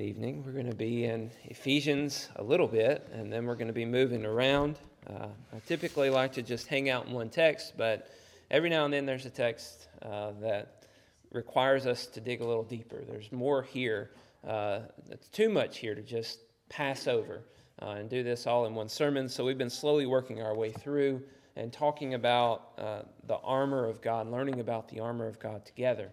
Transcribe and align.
Good 0.00 0.06
evening. 0.06 0.44
We're 0.46 0.52
going 0.52 0.70
to 0.70 0.74
be 0.74 1.04
in 1.04 1.30
Ephesians 1.44 2.30
a 2.36 2.42
little 2.42 2.66
bit, 2.66 3.06
and 3.12 3.30
then 3.30 3.44
we're 3.44 3.54
going 3.54 3.66
to 3.66 3.74
be 3.74 3.84
moving 3.84 4.24
around. 4.24 4.78
Uh, 5.06 5.26
I 5.54 5.58
typically 5.66 6.08
like 6.08 6.32
to 6.32 6.42
just 6.42 6.68
hang 6.68 6.88
out 6.88 7.06
in 7.06 7.12
one 7.12 7.28
text, 7.28 7.74
but 7.76 8.10
every 8.50 8.70
now 8.70 8.86
and 8.86 8.94
then 8.94 9.04
there's 9.04 9.26
a 9.26 9.30
text 9.30 9.88
uh, 10.00 10.30
that 10.40 10.86
requires 11.32 11.84
us 11.84 12.06
to 12.06 12.20
dig 12.22 12.40
a 12.40 12.46
little 12.46 12.62
deeper. 12.62 13.04
There's 13.06 13.30
more 13.30 13.62
here. 13.62 14.12
Uh, 14.42 14.78
it's 15.10 15.28
too 15.28 15.50
much 15.50 15.76
here 15.76 15.94
to 15.94 16.00
just 16.00 16.38
pass 16.70 17.06
over 17.06 17.42
uh, 17.82 17.88
and 17.88 18.08
do 18.08 18.22
this 18.22 18.46
all 18.46 18.64
in 18.64 18.74
one 18.74 18.88
sermon. 18.88 19.28
So 19.28 19.44
we've 19.44 19.58
been 19.58 19.68
slowly 19.68 20.06
working 20.06 20.40
our 20.40 20.54
way 20.54 20.72
through 20.72 21.22
and 21.56 21.70
talking 21.70 22.14
about 22.14 22.70
uh, 22.78 23.02
the 23.26 23.36
armor 23.44 23.84
of 23.84 24.00
God, 24.00 24.30
learning 24.30 24.60
about 24.60 24.88
the 24.88 25.00
armor 25.00 25.26
of 25.26 25.38
God 25.38 25.66
together. 25.66 26.08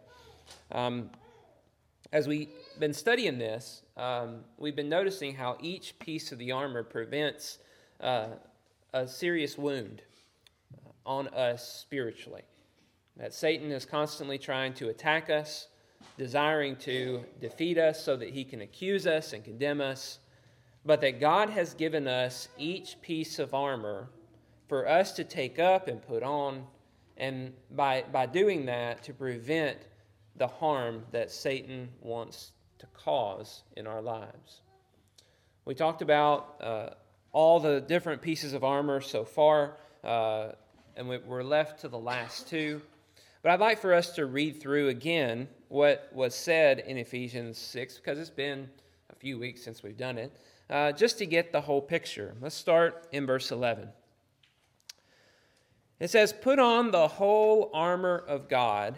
Um, 0.73 1.09
as 2.11 2.27
we've 2.27 2.49
been 2.79 2.93
studying 2.93 3.37
this, 3.37 3.81
um, 3.97 4.39
we've 4.57 4.75
been 4.75 4.89
noticing 4.89 5.35
how 5.35 5.57
each 5.61 5.97
piece 5.99 6.31
of 6.31 6.37
the 6.37 6.51
armor 6.51 6.83
prevents 6.83 7.59
uh, 7.99 8.27
a 8.93 9.07
serious 9.07 9.57
wound 9.57 10.01
on 11.05 11.27
us 11.29 11.67
spiritually. 11.67 12.43
That 13.17 13.33
Satan 13.33 13.71
is 13.71 13.85
constantly 13.85 14.37
trying 14.37 14.73
to 14.75 14.89
attack 14.89 15.29
us, 15.29 15.67
desiring 16.17 16.75
to 16.77 17.25
defeat 17.41 17.77
us 17.77 18.03
so 18.03 18.15
that 18.15 18.29
he 18.29 18.43
can 18.43 18.61
accuse 18.61 19.05
us 19.05 19.33
and 19.33 19.43
condemn 19.43 19.81
us, 19.81 20.19
but 20.85 21.01
that 21.01 21.19
God 21.19 21.49
has 21.49 21.73
given 21.73 22.07
us 22.07 22.47
each 22.57 23.01
piece 23.01 23.39
of 23.39 23.53
armor 23.53 24.09
for 24.69 24.87
us 24.87 25.11
to 25.13 25.23
take 25.23 25.59
up 25.59 25.87
and 25.87 26.01
put 26.01 26.23
on, 26.23 26.65
and 27.17 27.53
by, 27.71 28.03
by 28.11 28.25
doing 28.25 28.65
that, 28.67 29.03
to 29.03 29.13
prevent 29.13 29.77
the 30.37 30.47
harm 30.47 31.03
that 31.11 31.31
Satan 31.31 31.89
wants 32.01 32.51
to 32.79 32.85
cause 32.93 33.63
in 33.75 33.87
our 33.87 34.01
lives. 34.01 34.61
We 35.65 35.75
talked 35.75 36.01
about 36.01 36.55
uh, 36.61 36.89
all 37.31 37.59
the 37.59 37.81
different 37.81 38.21
pieces 38.21 38.53
of 38.53 38.63
armor 38.63 39.01
so 39.01 39.23
far, 39.25 39.77
uh, 40.03 40.49
and 40.95 41.07
we're 41.07 41.43
left 41.43 41.81
to 41.81 41.87
the 41.87 41.99
last 41.99 42.47
two. 42.47 42.81
But 43.41 43.51
I'd 43.51 43.59
like 43.59 43.79
for 43.79 43.93
us 43.93 44.11
to 44.15 44.25
read 44.25 44.61
through 44.61 44.89
again 44.89 45.47
what 45.69 46.09
was 46.13 46.33
said 46.33 46.79
in 46.79 46.97
Ephesians 46.97 47.57
6, 47.57 47.97
because 47.97 48.19
it's 48.19 48.29
been 48.29 48.69
a 49.09 49.15
few 49.15 49.37
weeks 49.37 49.63
since 49.63 49.83
we've 49.83 49.97
done 49.97 50.17
it, 50.17 50.35
uh, 50.69 50.91
just 50.91 51.17
to 51.19 51.25
get 51.25 51.51
the 51.51 51.61
whole 51.61 51.81
picture. 51.81 52.35
Let's 52.41 52.55
start 52.55 53.07
in 53.11 53.25
verse 53.25 53.51
11. 53.51 53.89
It 55.99 56.09
says, 56.09 56.33
Put 56.33 56.59
on 56.59 56.91
the 56.91 57.07
whole 57.07 57.71
armor 57.73 58.23
of 58.27 58.49
God 58.49 58.97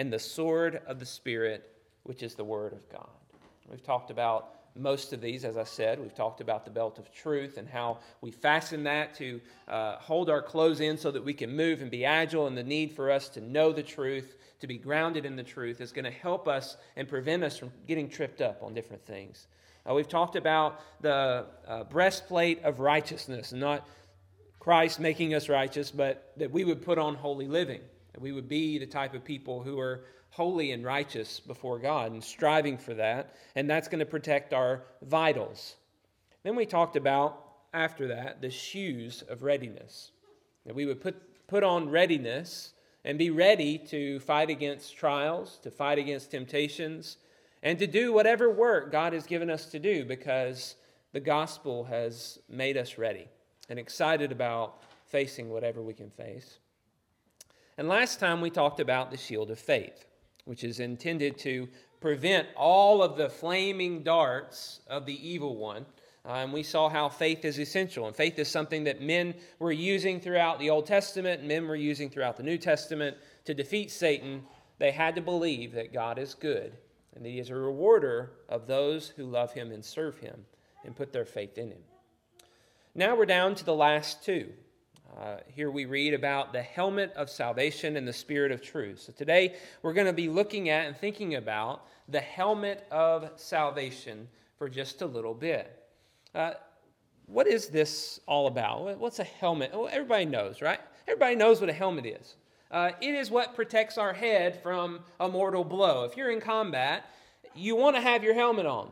and 0.00 0.10
the 0.10 0.18
sword 0.18 0.80
of 0.86 0.98
the 0.98 1.04
Spirit, 1.04 1.70
which 2.04 2.22
is 2.22 2.34
the 2.34 2.42
Word 2.42 2.72
of 2.72 2.88
God. 2.88 3.10
We've 3.68 3.82
talked 3.82 4.10
about 4.10 4.54
most 4.74 5.12
of 5.12 5.20
these, 5.20 5.44
as 5.44 5.58
I 5.58 5.64
said. 5.64 6.00
We've 6.00 6.14
talked 6.14 6.40
about 6.40 6.64
the 6.64 6.70
belt 6.70 6.98
of 6.98 7.12
truth 7.12 7.58
and 7.58 7.68
how 7.68 7.98
we 8.22 8.30
fasten 8.30 8.84
that 8.84 9.14
to 9.16 9.42
uh, 9.68 9.96
hold 9.96 10.30
our 10.30 10.40
clothes 10.40 10.80
in 10.80 10.96
so 10.96 11.10
that 11.10 11.22
we 11.22 11.34
can 11.34 11.54
move 11.54 11.82
and 11.82 11.90
be 11.90 12.06
agile, 12.06 12.46
and 12.46 12.56
the 12.56 12.62
need 12.62 12.92
for 12.92 13.10
us 13.10 13.28
to 13.30 13.42
know 13.42 13.74
the 13.74 13.82
truth, 13.82 14.38
to 14.60 14.66
be 14.66 14.78
grounded 14.78 15.26
in 15.26 15.36
the 15.36 15.42
truth, 15.42 15.82
is 15.82 15.92
going 15.92 16.06
to 16.06 16.10
help 16.10 16.48
us 16.48 16.78
and 16.96 17.06
prevent 17.06 17.44
us 17.44 17.58
from 17.58 17.70
getting 17.86 18.08
tripped 18.08 18.40
up 18.40 18.62
on 18.62 18.72
different 18.72 19.04
things. 19.04 19.48
Uh, 19.86 19.92
we've 19.92 20.08
talked 20.08 20.34
about 20.34 20.80
the 21.02 21.44
uh, 21.68 21.84
breastplate 21.84 22.64
of 22.64 22.80
righteousness, 22.80 23.52
not 23.52 23.86
Christ 24.60 24.98
making 24.98 25.34
us 25.34 25.50
righteous, 25.50 25.90
but 25.90 26.32
that 26.38 26.50
we 26.50 26.64
would 26.64 26.80
put 26.80 26.96
on 26.96 27.16
holy 27.16 27.48
living. 27.48 27.82
We 28.20 28.32
would 28.32 28.48
be 28.48 28.78
the 28.78 28.86
type 28.86 29.14
of 29.14 29.24
people 29.24 29.62
who 29.62 29.80
are 29.80 30.04
holy 30.30 30.72
and 30.72 30.84
righteous 30.84 31.40
before 31.40 31.78
God 31.78 32.12
and 32.12 32.22
striving 32.22 32.78
for 32.78 32.94
that. 32.94 33.34
And 33.56 33.68
that's 33.68 33.88
going 33.88 33.98
to 33.98 34.06
protect 34.06 34.52
our 34.52 34.82
vitals. 35.02 35.76
Then 36.42 36.54
we 36.54 36.66
talked 36.66 36.96
about, 36.96 37.44
after 37.72 38.08
that, 38.08 38.40
the 38.40 38.50
shoes 38.50 39.22
of 39.28 39.42
readiness. 39.42 40.12
That 40.66 40.74
we 40.74 40.86
would 40.86 41.00
put, 41.00 41.46
put 41.46 41.64
on 41.64 41.88
readiness 41.88 42.72
and 43.04 43.18
be 43.18 43.30
ready 43.30 43.78
to 43.78 44.20
fight 44.20 44.50
against 44.50 44.96
trials, 44.96 45.58
to 45.62 45.70
fight 45.70 45.98
against 45.98 46.30
temptations, 46.30 47.16
and 47.62 47.78
to 47.78 47.86
do 47.86 48.12
whatever 48.12 48.50
work 48.50 48.92
God 48.92 49.12
has 49.12 49.26
given 49.26 49.50
us 49.50 49.66
to 49.66 49.78
do 49.78 50.04
because 50.04 50.76
the 51.12 51.20
gospel 51.20 51.84
has 51.84 52.38
made 52.48 52.76
us 52.76 52.98
ready 52.98 53.28
and 53.68 53.78
excited 53.78 54.32
about 54.32 54.82
facing 55.06 55.50
whatever 55.50 55.82
we 55.82 55.94
can 55.94 56.10
face. 56.10 56.58
And 57.80 57.88
last 57.88 58.20
time 58.20 58.42
we 58.42 58.50
talked 58.50 58.78
about 58.78 59.10
the 59.10 59.16
shield 59.16 59.50
of 59.50 59.58
faith, 59.58 60.04
which 60.44 60.64
is 60.64 60.80
intended 60.80 61.38
to 61.38 61.66
prevent 62.02 62.46
all 62.54 63.02
of 63.02 63.16
the 63.16 63.30
flaming 63.30 64.02
darts 64.02 64.80
of 64.86 65.06
the 65.06 65.26
evil 65.26 65.56
one. 65.56 65.86
Uh, 66.26 66.32
and 66.32 66.52
we 66.52 66.62
saw 66.62 66.90
how 66.90 67.08
faith 67.08 67.42
is 67.42 67.58
essential. 67.58 68.06
And 68.06 68.14
faith 68.14 68.38
is 68.38 68.48
something 68.48 68.84
that 68.84 69.00
men 69.00 69.34
were 69.60 69.72
using 69.72 70.20
throughout 70.20 70.58
the 70.58 70.68
Old 70.68 70.84
Testament, 70.84 71.40
and 71.40 71.48
men 71.48 71.66
were 71.66 71.74
using 71.74 72.10
throughout 72.10 72.36
the 72.36 72.42
New 72.42 72.58
Testament 72.58 73.16
to 73.46 73.54
defeat 73.54 73.90
Satan. 73.90 74.42
They 74.76 74.90
had 74.90 75.14
to 75.14 75.22
believe 75.22 75.72
that 75.72 75.90
God 75.90 76.18
is 76.18 76.34
good 76.34 76.76
and 77.16 77.24
that 77.24 77.30
He 77.30 77.38
is 77.38 77.48
a 77.48 77.54
rewarder 77.54 78.32
of 78.50 78.66
those 78.66 79.08
who 79.08 79.24
love 79.24 79.54
Him 79.54 79.72
and 79.72 79.82
serve 79.82 80.18
Him 80.18 80.44
and 80.84 80.94
put 80.94 81.14
their 81.14 81.24
faith 81.24 81.56
in 81.56 81.70
Him. 81.70 81.82
Now 82.94 83.16
we're 83.16 83.24
down 83.24 83.54
to 83.54 83.64
the 83.64 83.74
last 83.74 84.22
two 84.22 84.52
uh, 85.18 85.36
here 85.54 85.70
we 85.70 85.84
read 85.84 86.14
about 86.14 86.52
the 86.52 86.62
helmet 86.62 87.12
of 87.14 87.28
salvation 87.28 87.96
and 87.96 88.06
the 88.06 88.12
spirit 88.12 88.52
of 88.52 88.62
truth. 88.62 89.00
So 89.00 89.12
today 89.12 89.54
we're 89.82 89.92
going 89.92 90.06
to 90.06 90.12
be 90.12 90.28
looking 90.28 90.68
at 90.68 90.86
and 90.86 90.96
thinking 90.96 91.34
about 91.34 91.86
the 92.08 92.20
helmet 92.20 92.86
of 92.90 93.30
salvation 93.36 94.28
for 94.56 94.68
just 94.68 95.02
a 95.02 95.06
little 95.06 95.34
bit. 95.34 95.84
Uh, 96.34 96.52
what 97.26 97.46
is 97.46 97.68
this 97.68 98.20
all 98.26 98.46
about? 98.46 98.98
What's 98.98 99.18
a 99.18 99.24
helmet? 99.24 99.72
Well, 99.72 99.88
everybody 99.90 100.26
knows, 100.26 100.62
right? 100.62 100.80
Everybody 101.06 101.36
knows 101.36 101.60
what 101.60 101.70
a 101.70 101.74
helmet 101.74 102.06
is. 102.06 102.36
Uh, 102.70 102.92
it 103.00 103.14
is 103.14 103.30
what 103.30 103.56
protects 103.56 103.98
our 103.98 104.12
head 104.12 104.62
from 104.62 105.00
a 105.18 105.28
mortal 105.28 105.64
blow. 105.64 106.04
If 106.04 106.16
you're 106.16 106.30
in 106.30 106.40
combat, 106.40 107.04
you 107.54 107.74
want 107.74 107.96
to 107.96 108.02
have 108.02 108.22
your 108.22 108.34
helmet 108.34 108.66
on. 108.66 108.90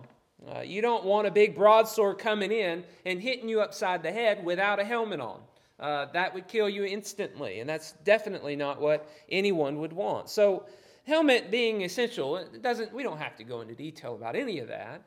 Uh, 0.48 0.60
you 0.60 0.82
don't 0.82 1.04
want 1.04 1.26
a 1.26 1.30
big 1.30 1.54
broadsword 1.54 2.18
coming 2.18 2.50
in 2.50 2.84
and 3.04 3.20
hitting 3.20 3.48
you 3.48 3.60
upside 3.60 4.02
the 4.02 4.10
head 4.10 4.44
without 4.44 4.80
a 4.80 4.84
helmet 4.84 5.20
on 5.20 5.40
uh, 5.80 6.06
that 6.12 6.34
would 6.34 6.48
kill 6.48 6.68
you 6.68 6.84
instantly. 6.84 7.60
And 7.60 7.68
that's 7.68 7.92
definitely 8.04 8.56
not 8.56 8.80
what 8.80 9.08
anyone 9.30 9.78
would 9.78 9.92
want. 9.92 10.28
So, 10.28 10.66
helmet 11.04 11.50
being 11.50 11.82
essential, 11.82 12.36
it 12.36 12.62
doesn't, 12.62 12.92
we 12.92 13.02
don't 13.02 13.18
have 13.18 13.36
to 13.36 13.44
go 13.44 13.62
into 13.62 13.74
detail 13.74 14.14
about 14.14 14.36
any 14.36 14.58
of 14.58 14.68
that. 14.68 15.02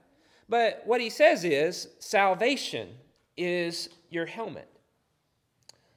But 0.50 0.82
what 0.86 1.00
he 1.00 1.10
says 1.10 1.46
is 1.46 1.90
salvation 2.00 2.90
is 3.38 3.90
your 4.10 4.26
helmet. 4.26 4.68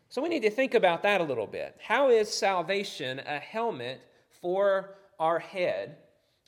So 0.09 0.23
we 0.23 0.29
need 0.29 0.43
to 0.43 0.51
think 0.51 0.75
about 0.75 1.03
that 1.03 1.21
a 1.21 1.25
little 1.25 1.47
bit. 1.47 1.77
How 1.83 2.09
is 2.09 2.33
salvation 2.33 3.21
a 3.27 3.41
helmet 3.41 4.01
for 4.41 4.95
our 5.19 5.41
head? 5.41 5.97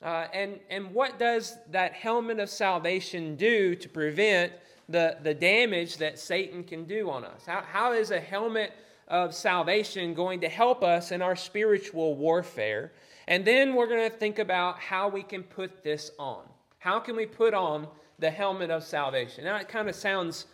Uh, 0.01 0.27
and, 0.31 0.59
and 0.69 0.93
what 0.93 1.19
does 1.19 1.57
that 1.71 1.91
helmet 1.91 2.39
of 2.39 2.49
salvation 2.49 3.35
do 3.35 3.75
to 3.75 3.89
prevent 3.89 4.53
the, 4.89 5.17
the 5.23 5.33
damage 5.33 5.97
that 5.97 6.19
Satan 6.19 6.63
can 6.63 6.85
do 6.85 7.09
on 7.09 7.23
us? 7.23 7.45
How, 7.45 7.61
how 7.61 7.93
is 7.93 8.11
a 8.11 8.19
helmet 8.19 8.73
of 9.07 9.33
salvation 9.33 10.13
going 10.13 10.41
to 10.41 10.49
help 10.49 10.83
us 10.83 11.11
in 11.11 11.21
our 11.21 11.35
spiritual 11.35 12.15
warfare? 12.15 12.93
And 13.27 13.45
then 13.45 13.75
we're 13.75 13.87
going 13.87 14.09
to 14.09 14.15
think 14.15 14.39
about 14.39 14.79
how 14.79 15.09
we 15.09 15.23
can 15.23 15.43
put 15.43 15.83
this 15.83 16.11
on. 16.17 16.43
How 16.79 16.99
can 16.99 17.15
we 17.15 17.25
put 17.25 17.53
on 17.53 17.87
the 18.19 18.29
helmet 18.31 18.71
of 18.71 18.83
salvation. 18.83 19.43
Now, 19.43 19.57
it 19.57 19.67
kind 19.67 19.89
of 19.89 19.95
sounds 19.95 20.45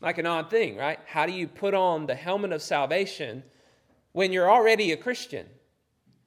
like 0.00 0.18
an 0.18 0.26
odd 0.26 0.50
thing, 0.50 0.76
right? 0.76 0.98
How 1.06 1.26
do 1.26 1.32
you 1.32 1.48
put 1.48 1.74
on 1.74 2.06
the 2.06 2.14
helmet 2.14 2.52
of 2.52 2.62
salvation 2.62 3.42
when 4.12 4.32
you're 4.32 4.50
already 4.50 4.92
a 4.92 4.96
Christian, 4.96 5.46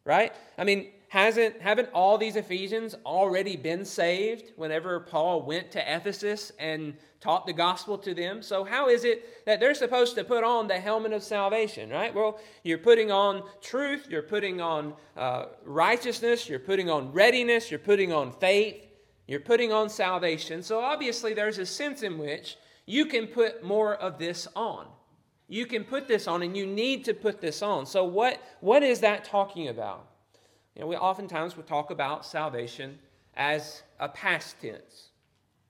right? 0.04 0.34
I 0.58 0.64
mean, 0.64 0.92
hasn't 1.10 1.60
haven't 1.60 1.90
all 1.92 2.18
these 2.18 2.36
Ephesians 2.36 2.96
already 3.04 3.56
been 3.56 3.84
saved 3.84 4.52
whenever 4.56 5.00
Paul 5.00 5.42
went 5.42 5.72
to 5.72 5.80
Ephesus 5.80 6.52
and 6.60 6.94
taught 7.20 7.48
the 7.48 7.54
gospel 7.54 7.98
to 7.98 8.14
them? 8.14 8.44
So 8.44 8.64
how 8.64 8.90
is 8.90 9.04
it 9.04 9.46
that 9.46 9.60
they're 9.60 9.74
supposed 9.74 10.16
to 10.16 10.24
put 10.24 10.44
on 10.44 10.68
the 10.68 10.80
helmet 10.80 11.12
of 11.12 11.24
salvation, 11.24 11.90
right? 11.90 12.14
Well, 12.14 12.40
you're 12.64 12.78
putting 12.78 13.12
on 13.12 13.44
truth, 13.60 14.08
you're 14.08 14.22
putting 14.22 14.62
on 14.62 14.94
uh, 15.18 15.46
righteousness, 15.66 16.48
you're 16.48 16.60
putting 16.60 16.92
on 16.92 17.12
readiness, 17.12 17.72
you're 17.72 17.80
putting 17.80 18.14
on 18.14 18.32
faith, 18.32 18.86
you're 19.28 19.40
putting 19.40 19.74
on 19.74 19.90
salvation. 19.90 20.62
So 20.62 20.80
obviously, 20.80 21.34
there's 21.34 21.58
a 21.58 21.66
sense 21.66 22.04
in 22.04 22.20
which 22.20 22.56
you 22.86 23.06
can 23.06 23.26
put 23.26 23.64
more 23.64 23.96
of 23.96 24.20
this 24.20 24.48
on. 24.56 24.86
You 25.48 25.66
can 25.66 25.84
put 25.84 26.08
this 26.08 26.28
on, 26.28 26.44
and 26.44 26.56
you 26.56 26.68
need 26.68 27.04
to 27.06 27.16
put 27.16 27.42
this 27.42 27.64
on. 27.64 27.88
So 27.88 28.04
what 28.04 28.40
what 28.60 28.84
is 28.84 29.00
that 29.00 29.26
talking 29.26 29.70
about? 29.70 30.09
You 30.80 30.86
know, 30.86 30.92
we 30.92 30.96
oftentimes 30.96 31.58
will 31.58 31.64
talk 31.64 31.92
about 31.92 32.26
salvation 32.26 33.00
as 33.36 33.84
a 34.00 34.08
past 34.08 34.62
tense. 34.62 35.10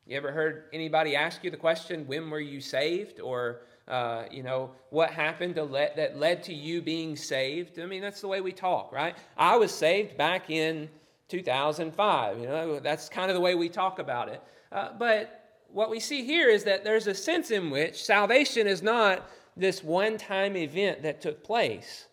You 0.05 0.15
ever 0.15 0.31
heard 0.31 0.65
anybody 0.71 1.15
ask 1.15 1.43
you 1.43 1.49
the 1.49 1.57
question, 1.57 2.05
when 2.05 2.29
were 2.29 2.39
you 2.39 2.61
saved? 2.61 3.19
Or, 3.19 3.61
uh, 3.87 4.25
you 4.29 4.43
know, 4.43 4.69
what 4.91 5.09
happened 5.09 5.55
that 5.55 6.15
led 6.15 6.43
to 6.43 6.53
you 6.53 6.83
being 6.83 7.15
saved? 7.15 7.79
I 7.79 7.87
mean, 7.87 8.03
that's 8.03 8.21
the 8.21 8.27
way 8.27 8.39
we 8.41 8.51
talk, 8.51 8.91
right? 8.91 9.17
I 9.35 9.57
was 9.57 9.73
saved 9.73 10.15
back 10.15 10.51
in 10.51 10.87
2005. 11.27 12.39
You 12.39 12.45
know, 12.45 12.79
that's 12.79 13.09
kind 13.09 13.31
of 13.31 13.35
the 13.35 13.41
way 13.41 13.55
we 13.55 13.67
talk 13.67 13.97
about 13.97 14.29
it. 14.29 14.43
Uh, 14.71 14.89
but 14.95 15.57
what 15.73 15.89
we 15.89 15.99
see 15.99 16.23
here 16.23 16.49
is 16.49 16.63
that 16.65 16.83
there's 16.83 17.07
a 17.07 17.15
sense 17.15 17.49
in 17.49 17.71
which 17.71 18.03
salvation 18.03 18.67
is 18.67 18.83
not 18.83 19.27
this 19.57 19.83
one 19.83 20.19
time 20.19 20.55
event 20.55 21.01
that 21.01 21.19
took 21.19 21.43
place 21.43 22.05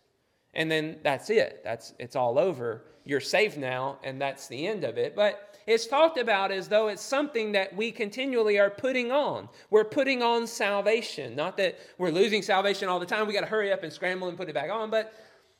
and 0.56 0.70
then 0.70 0.96
that's 1.04 1.30
it. 1.30 1.60
That's 1.62 1.94
it's 1.98 2.16
all 2.16 2.38
over. 2.38 2.82
You're 3.04 3.20
saved 3.20 3.58
now, 3.58 3.98
and 4.02 4.20
that's 4.20 4.48
the 4.48 4.66
end 4.66 4.82
of 4.82 4.98
it. 4.98 5.14
But 5.14 5.60
it's 5.66 5.86
talked 5.86 6.18
about 6.18 6.50
as 6.50 6.66
though 6.66 6.88
it's 6.88 7.02
something 7.02 7.52
that 7.52 7.76
we 7.76 7.92
continually 7.92 8.58
are 8.58 8.70
putting 8.70 9.12
on. 9.12 9.48
We're 9.70 9.84
putting 9.84 10.22
on 10.22 10.46
salvation. 10.46 11.36
Not 11.36 11.56
that 11.58 11.78
we're 11.98 12.10
losing 12.10 12.42
salvation 12.42 12.88
all 12.88 12.98
the 12.98 13.06
time. 13.06 13.26
We 13.26 13.34
got 13.34 13.40
to 13.42 13.46
hurry 13.46 13.70
up 13.70 13.82
and 13.82 13.92
scramble 13.92 14.28
and 14.28 14.36
put 14.36 14.48
it 14.48 14.54
back 14.54 14.70
on, 14.70 14.90
but 14.90 15.12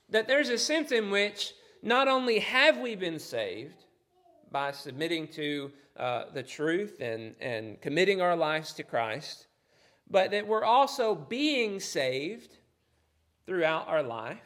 that 0.08 0.26
there's 0.26 0.48
a 0.48 0.58
sense 0.58 0.92
in 0.92 1.10
which 1.10 1.52
not 1.82 2.08
only 2.08 2.38
have 2.38 2.78
we 2.78 2.96
been 2.96 3.18
saved 3.18 3.84
by 4.50 4.72
submitting 4.72 5.28
to 5.28 5.70
uh, 5.98 6.24
the 6.32 6.42
truth 6.42 7.00
and, 7.00 7.34
and 7.40 7.80
committing 7.80 8.20
our 8.22 8.34
lives 8.34 8.72
to 8.74 8.82
Christ, 8.82 9.46
but 10.08 10.30
that 10.30 10.46
we're 10.46 10.64
also 10.64 11.14
being 11.14 11.80
saved 11.80 12.56
throughout 13.44 13.88
our 13.88 14.02
life 14.02 14.45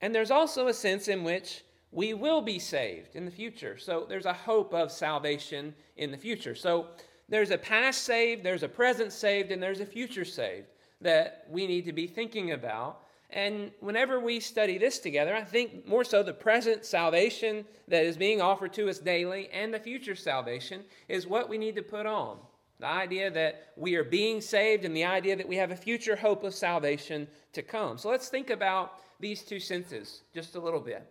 and 0.00 0.14
there's 0.14 0.30
also 0.30 0.68
a 0.68 0.74
sense 0.74 1.08
in 1.08 1.24
which 1.24 1.64
we 1.92 2.14
will 2.14 2.42
be 2.42 2.58
saved 2.58 3.16
in 3.16 3.24
the 3.24 3.30
future. 3.30 3.78
So 3.78 4.04
there's 4.08 4.26
a 4.26 4.32
hope 4.32 4.74
of 4.74 4.92
salvation 4.92 5.74
in 5.96 6.10
the 6.10 6.16
future. 6.16 6.54
So 6.54 6.88
there's 7.28 7.50
a 7.50 7.58
past 7.58 8.02
saved, 8.02 8.44
there's 8.44 8.62
a 8.62 8.68
present 8.68 9.12
saved, 9.12 9.50
and 9.50 9.62
there's 9.62 9.80
a 9.80 9.86
future 9.86 10.24
saved 10.24 10.66
that 11.00 11.46
we 11.50 11.66
need 11.66 11.84
to 11.86 11.92
be 11.92 12.06
thinking 12.06 12.52
about. 12.52 13.00
And 13.30 13.72
whenever 13.80 14.20
we 14.20 14.38
study 14.40 14.78
this 14.78 14.98
together, 14.98 15.34
I 15.34 15.42
think 15.42 15.86
more 15.86 16.04
so 16.04 16.22
the 16.22 16.32
present 16.32 16.84
salvation 16.84 17.64
that 17.88 18.04
is 18.04 18.16
being 18.16 18.40
offered 18.40 18.72
to 18.74 18.88
us 18.88 18.98
daily 18.98 19.48
and 19.52 19.74
the 19.74 19.80
future 19.80 20.14
salvation 20.14 20.84
is 21.08 21.26
what 21.26 21.48
we 21.48 21.58
need 21.58 21.74
to 21.76 21.82
put 21.82 22.06
on. 22.06 22.38
The 22.78 22.86
idea 22.86 23.30
that 23.30 23.72
we 23.76 23.96
are 23.96 24.04
being 24.04 24.40
saved 24.40 24.84
and 24.84 24.94
the 24.94 25.04
idea 25.04 25.34
that 25.34 25.48
we 25.48 25.56
have 25.56 25.70
a 25.70 25.76
future 25.76 26.14
hope 26.14 26.44
of 26.44 26.54
salvation 26.54 27.26
to 27.54 27.62
come. 27.62 27.98
So 27.98 28.10
let's 28.10 28.28
think 28.28 28.50
about 28.50 29.00
these 29.20 29.42
two 29.42 29.60
senses 29.60 30.22
just 30.34 30.54
a 30.54 30.60
little 30.60 30.80
bit. 30.80 31.06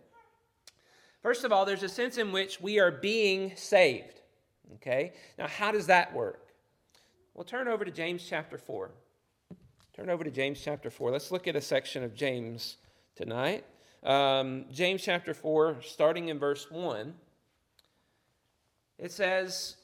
First 1.22 1.44
of 1.44 1.52
all, 1.52 1.64
there's 1.64 1.82
a 1.82 1.88
sense 1.88 2.18
in 2.18 2.30
which 2.30 2.60
we 2.60 2.78
are 2.78 2.90
being 2.90 3.52
saved. 3.56 4.20
Okay? 4.74 5.12
Now, 5.38 5.48
how 5.48 5.72
does 5.72 5.86
that 5.86 6.14
work? 6.14 6.48
Well, 7.34 7.44
turn 7.44 7.68
over 7.68 7.84
to 7.84 7.90
James 7.90 8.24
chapter 8.26 8.58
4. 8.58 8.90
Turn 9.94 10.10
over 10.10 10.24
to 10.24 10.30
James 10.30 10.60
chapter 10.62 10.90
4. 10.90 11.10
Let's 11.10 11.32
look 11.32 11.48
at 11.48 11.56
a 11.56 11.60
section 11.60 12.02
of 12.02 12.14
James 12.14 12.76
tonight. 13.14 13.64
Um, 14.02 14.66
James 14.70 15.02
chapter 15.02 15.34
4, 15.34 15.78
starting 15.82 16.28
in 16.28 16.38
verse 16.38 16.70
1. 16.70 17.14
It 18.98 19.10
says, 19.10 19.76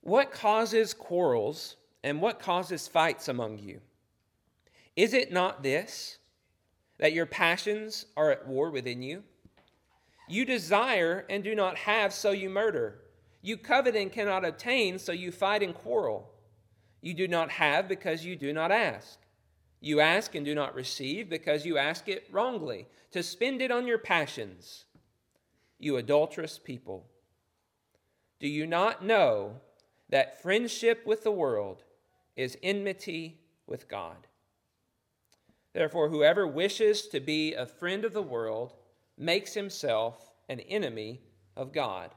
What 0.00 0.32
causes 0.32 0.92
quarrels 0.92 1.76
and 2.02 2.20
what 2.20 2.40
causes 2.40 2.88
fights 2.88 3.28
among 3.28 3.58
you? 3.58 3.80
Is 4.96 5.14
it 5.14 5.32
not 5.32 5.62
this? 5.62 6.18
That 7.02 7.12
your 7.12 7.26
passions 7.26 8.06
are 8.16 8.30
at 8.30 8.46
war 8.46 8.70
within 8.70 9.02
you? 9.02 9.24
You 10.28 10.44
desire 10.44 11.26
and 11.28 11.42
do 11.42 11.52
not 11.52 11.76
have, 11.78 12.12
so 12.12 12.30
you 12.30 12.48
murder. 12.48 13.00
You 13.42 13.56
covet 13.56 13.96
and 13.96 14.12
cannot 14.12 14.44
obtain, 14.44 15.00
so 15.00 15.10
you 15.10 15.32
fight 15.32 15.64
and 15.64 15.74
quarrel. 15.74 16.30
You 17.00 17.14
do 17.14 17.26
not 17.26 17.50
have 17.50 17.88
because 17.88 18.24
you 18.24 18.36
do 18.36 18.52
not 18.52 18.70
ask. 18.70 19.18
You 19.80 19.98
ask 19.98 20.36
and 20.36 20.44
do 20.44 20.54
not 20.54 20.76
receive 20.76 21.28
because 21.28 21.66
you 21.66 21.76
ask 21.76 22.08
it 22.08 22.28
wrongly, 22.30 22.86
to 23.10 23.24
spend 23.24 23.60
it 23.60 23.72
on 23.72 23.88
your 23.88 23.98
passions. 23.98 24.84
You 25.80 25.96
adulterous 25.96 26.56
people. 26.56 27.08
Do 28.38 28.46
you 28.46 28.64
not 28.64 29.04
know 29.04 29.56
that 30.08 30.40
friendship 30.40 31.04
with 31.04 31.24
the 31.24 31.32
world 31.32 31.82
is 32.36 32.56
enmity 32.62 33.40
with 33.66 33.88
God? 33.88 34.28
Therefore, 35.72 36.08
whoever 36.08 36.46
wishes 36.46 37.08
to 37.08 37.20
be 37.20 37.54
a 37.54 37.66
friend 37.66 38.04
of 38.04 38.12
the 38.12 38.22
world 38.22 38.74
makes 39.16 39.54
himself 39.54 40.32
an 40.48 40.60
enemy 40.60 41.20
of 41.56 41.72
God. 41.72 42.10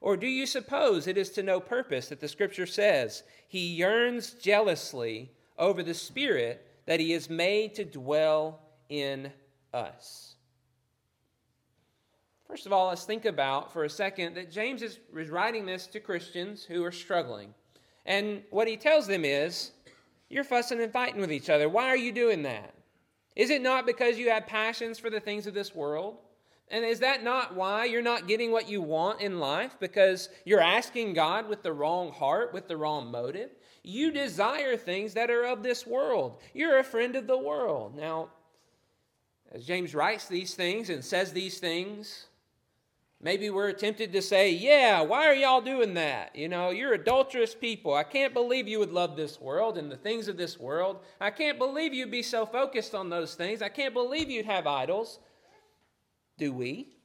Or 0.00 0.16
do 0.16 0.26
you 0.26 0.46
suppose 0.46 1.06
it 1.06 1.18
is 1.18 1.30
to 1.30 1.42
no 1.42 1.60
purpose 1.60 2.08
that 2.08 2.20
the 2.20 2.28
scripture 2.28 2.66
says, 2.66 3.22
He 3.48 3.74
yearns 3.74 4.32
jealously 4.32 5.30
over 5.58 5.82
the 5.82 5.94
Spirit 5.94 6.66
that 6.86 7.00
He 7.00 7.12
has 7.12 7.28
made 7.28 7.74
to 7.74 7.84
dwell 7.84 8.60
in 8.88 9.30
us? 9.74 10.36
First 12.46 12.66
of 12.66 12.72
all, 12.72 12.88
let's 12.88 13.04
think 13.04 13.26
about 13.26 13.72
for 13.72 13.84
a 13.84 13.90
second 13.90 14.34
that 14.34 14.50
James 14.50 14.82
is 14.82 14.98
writing 15.12 15.66
this 15.66 15.86
to 15.88 16.00
Christians 16.00 16.64
who 16.64 16.82
are 16.84 16.90
struggling. 16.90 17.54
And 18.06 18.42
what 18.50 18.66
he 18.66 18.76
tells 18.76 19.06
them 19.06 19.24
is, 19.24 19.70
You're 20.28 20.44
fussing 20.44 20.80
and 20.82 20.92
fighting 20.92 21.20
with 21.20 21.30
each 21.30 21.50
other. 21.50 21.68
Why 21.68 21.88
are 21.88 21.96
you 21.96 22.10
doing 22.10 22.42
that? 22.42 22.74
Is 23.40 23.48
it 23.48 23.62
not 23.62 23.86
because 23.86 24.18
you 24.18 24.28
have 24.28 24.46
passions 24.46 24.98
for 24.98 25.08
the 25.08 25.18
things 25.18 25.46
of 25.46 25.54
this 25.54 25.74
world? 25.74 26.18
And 26.68 26.84
is 26.84 27.00
that 27.00 27.24
not 27.24 27.54
why 27.54 27.86
you're 27.86 28.02
not 28.02 28.28
getting 28.28 28.52
what 28.52 28.68
you 28.68 28.82
want 28.82 29.22
in 29.22 29.40
life? 29.40 29.78
Because 29.80 30.28
you're 30.44 30.60
asking 30.60 31.14
God 31.14 31.48
with 31.48 31.62
the 31.62 31.72
wrong 31.72 32.12
heart, 32.12 32.52
with 32.52 32.68
the 32.68 32.76
wrong 32.76 33.10
motive? 33.10 33.48
You 33.82 34.10
desire 34.10 34.76
things 34.76 35.14
that 35.14 35.30
are 35.30 35.46
of 35.46 35.62
this 35.62 35.86
world. 35.86 36.38
You're 36.52 36.80
a 36.80 36.84
friend 36.84 37.16
of 37.16 37.26
the 37.26 37.38
world. 37.38 37.96
Now, 37.96 38.28
as 39.50 39.64
James 39.64 39.94
writes 39.94 40.28
these 40.28 40.52
things 40.52 40.90
and 40.90 41.02
says 41.02 41.32
these 41.32 41.60
things, 41.60 42.26
Maybe 43.22 43.50
we're 43.50 43.72
tempted 43.72 44.12
to 44.14 44.22
say, 44.22 44.50
Yeah, 44.50 45.02
why 45.02 45.26
are 45.26 45.34
y'all 45.34 45.60
doing 45.60 45.94
that? 45.94 46.34
You 46.34 46.48
know, 46.48 46.70
you're 46.70 46.94
adulterous 46.94 47.54
people. 47.54 47.92
I 47.92 48.02
can't 48.02 48.32
believe 48.32 48.66
you 48.66 48.78
would 48.78 48.92
love 48.92 49.16
this 49.16 49.40
world 49.40 49.76
and 49.76 49.92
the 49.92 49.96
things 49.96 50.26
of 50.26 50.38
this 50.38 50.58
world. 50.58 51.00
I 51.20 51.30
can't 51.30 51.58
believe 51.58 51.92
you'd 51.92 52.10
be 52.10 52.22
so 52.22 52.46
focused 52.46 52.94
on 52.94 53.10
those 53.10 53.34
things. 53.34 53.60
I 53.60 53.68
can't 53.68 53.92
believe 53.92 54.30
you'd 54.30 54.46
have 54.46 54.66
idols. 54.66 55.18
Do 56.38 56.52
we? 56.54 56.96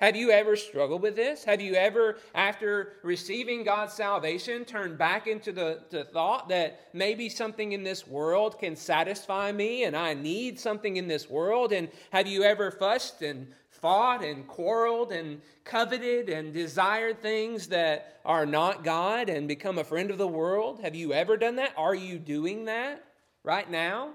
Have 0.00 0.16
you 0.16 0.30
ever 0.30 0.56
struggled 0.56 1.02
with 1.02 1.14
this? 1.14 1.44
Have 1.44 1.60
you 1.60 1.74
ever, 1.74 2.16
after 2.34 2.94
receiving 3.02 3.64
God's 3.64 3.92
salvation, 3.92 4.64
turned 4.64 4.96
back 4.96 5.26
into 5.26 5.52
the, 5.52 5.80
the 5.90 6.04
thought 6.04 6.48
that 6.48 6.88
maybe 6.94 7.28
something 7.28 7.72
in 7.72 7.84
this 7.84 8.08
world 8.08 8.58
can 8.58 8.74
satisfy 8.74 9.52
me 9.52 9.84
and 9.84 9.94
I 9.94 10.14
need 10.14 10.58
something 10.58 10.96
in 10.96 11.06
this 11.06 11.28
world? 11.28 11.72
And 11.74 11.90
have 12.12 12.26
you 12.26 12.44
ever 12.44 12.70
fussed 12.70 13.20
and 13.20 13.48
fought 13.80 14.24
and 14.24 14.46
quarreled 14.46 15.12
and 15.12 15.40
coveted 15.64 16.28
and 16.28 16.52
desired 16.52 17.22
things 17.22 17.68
that 17.68 18.20
are 18.24 18.46
not 18.46 18.84
God 18.84 19.28
and 19.28 19.48
become 19.48 19.78
a 19.78 19.84
friend 19.84 20.10
of 20.10 20.18
the 20.18 20.28
world? 20.28 20.80
Have 20.80 20.94
you 20.94 21.12
ever 21.12 21.36
done 21.36 21.56
that? 21.56 21.72
Are 21.76 21.94
you 21.94 22.18
doing 22.18 22.66
that 22.66 23.04
right 23.42 23.70
now? 23.70 24.10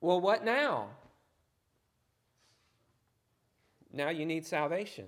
Well, 0.00 0.20
what 0.20 0.44
now? 0.44 0.88
Now 3.92 4.10
you 4.10 4.24
need 4.26 4.46
salvation. 4.46 5.06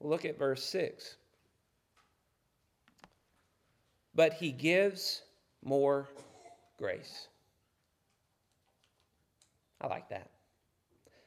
Look 0.00 0.24
at 0.24 0.38
verse 0.38 0.64
6. 0.64 1.16
But 4.14 4.34
he 4.34 4.52
gives 4.52 5.22
more 5.64 6.08
grace. 6.76 7.28
I 9.82 9.88
like 9.88 10.08
that. 10.10 10.30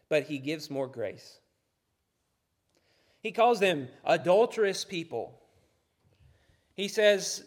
But 0.09 0.23
he 0.23 0.37
gives 0.37 0.69
more 0.69 0.87
grace. 0.87 1.39
He 3.25 3.31
calls 3.31 3.59
them 3.59 3.87
adulterous 4.03 4.85
people. 4.85 5.41
He 6.75 6.87
says, 6.87 7.43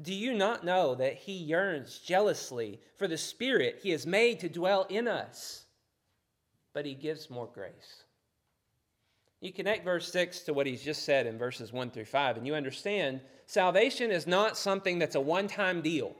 Do 0.00 0.14
you 0.14 0.34
not 0.34 0.64
know 0.64 0.94
that 0.94 1.14
He 1.14 1.32
yearns 1.32 1.98
jealously 1.98 2.80
for 2.96 3.08
the 3.08 3.18
Spirit 3.18 3.80
He 3.82 3.90
has 3.90 4.06
made 4.06 4.38
to 4.40 4.48
dwell 4.48 4.86
in 4.88 5.08
us? 5.08 5.64
But 6.72 6.86
He 6.86 6.94
gives 6.94 7.28
more 7.28 7.48
grace. 7.52 8.04
You 9.40 9.52
connect 9.52 9.84
verse 9.84 10.12
6 10.12 10.40
to 10.42 10.54
what 10.54 10.66
he's 10.66 10.82
just 10.82 11.04
said 11.04 11.26
in 11.26 11.38
verses 11.38 11.72
1 11.72 11.90
through 11.90 12.04
5, 12.04 12.36
and 12.36 12.46
you 12.46 12.54
understand 12.54 13.20
salvation 13.46 14.10
is 14.10 14.26
not 14.26 14.56
something 14.56 14.98
that's 14.98 15.14
a 15.14 15.20
one 15.20 15.48
time 15.48 15.80
deal, 15.80 16.14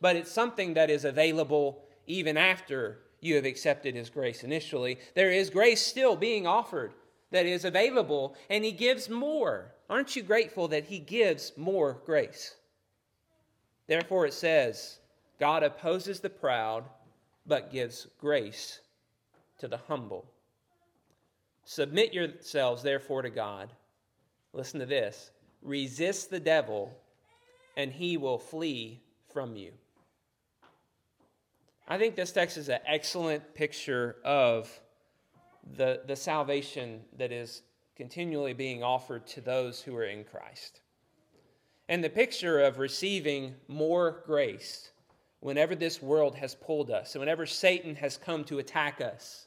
but 0.00 0.14
it's 0.14 0.30
something 0.30 0.74
that 0.74 0.88
is 0.88 1.04
available 1.04 1.82
even 2.06 2.36
after 2.36 3.00
you 3.20 3.34
have 3.36 3.44
accepted 3.44 3.94
his 3.94 4.10
grace 4.10 4.44
initially. 4.44 4.98
There 5.14 5.30
is 5.30 5.50
grace 5.50 5.84
still 5.84 6.16
being 6.16 6.46
offered 6.46 6.92
that 7.30 7.46
is 7.46 7.64
available, 7.64 8.36
and 8.48 8.64
he 8.64 8.72
gives 8.72 9.08
more. 9.08 9.72
Aren't 9.90 10.16
you 10.16 10.22
grateful 10.22 10.68
that 10.68 10.84
he 10.84 10.98
gives 10.98 11.52
more 11.56 12.00
grace? 12.06 12.54
Therefore, 13.86 14.26
it 14.26 14.34
says, 14.34 14.98
God 15.38 15.62
opposes 15.62 16.20
the 16.20 16.30
proud, 16.30 16.84
but 17.46 17.72
gives 17.72 18.06
grace 18.20 18.80
to 19.58 19.68
the 19.68 19.76
humble. 19.76 20.26
Submit 21.64 22.14
yourselves, 22.14 22.82
therefore, 22.82 23.22
to 23.22 23.30
God. 23.30 23.70
Listen 24.52 24.80
to 24.80 24.86
this 24.86 25.30
resist 25.62 26.30
the 26.30 26.40
devil, 26.40 26.96
and 27.76 27.92
he 27.92 28.16
will 28.16 28.38
flee 28.38 29.00
from 29.32 29.56
you. 29.56 29.72
I 31.90 31.96
think 31.96 32.16
this 32.16 32.32
text 32.32 32.58
is 32.58 32.68
an 32.68 32.80
excellent 32.86 33.54
picture 33.54 34.16
of 34.22 34.68
the, 35.76 36.02
the 36.06 36.16
salvation 36.16 37.00
that 37.16 37.32
is 37.32 37.62
continually 37.96 38.52
being 38.52 38.82
offered 38.82 39.26
to 39.28 39.40
those 39.40 39.80
who 39.80 39.96
are 39.96 40.04
in 40.04 40.24
Christ. 40.24 40.82
And 41.88 42.04
the 42.04 42.10
picture 42.10 42.60
of 42.60 42.78
receiving 42.78 43.54
more 43.68 44.22
grace 44.26 44.90
whenever 45.40 45.74
this 45.74 46.02
world 46.02 46.34
has 46.34 46.54
pulled 46.54 46.90
us, 46.90 47.14
and 47.14 47.20
whenever 47.20 47.46
Satan 47.46 47.94
has 47.94 48.18
come 48.18 48.44
to 48.44 48.58
attack 48.58 49.00
us 49.00 49.46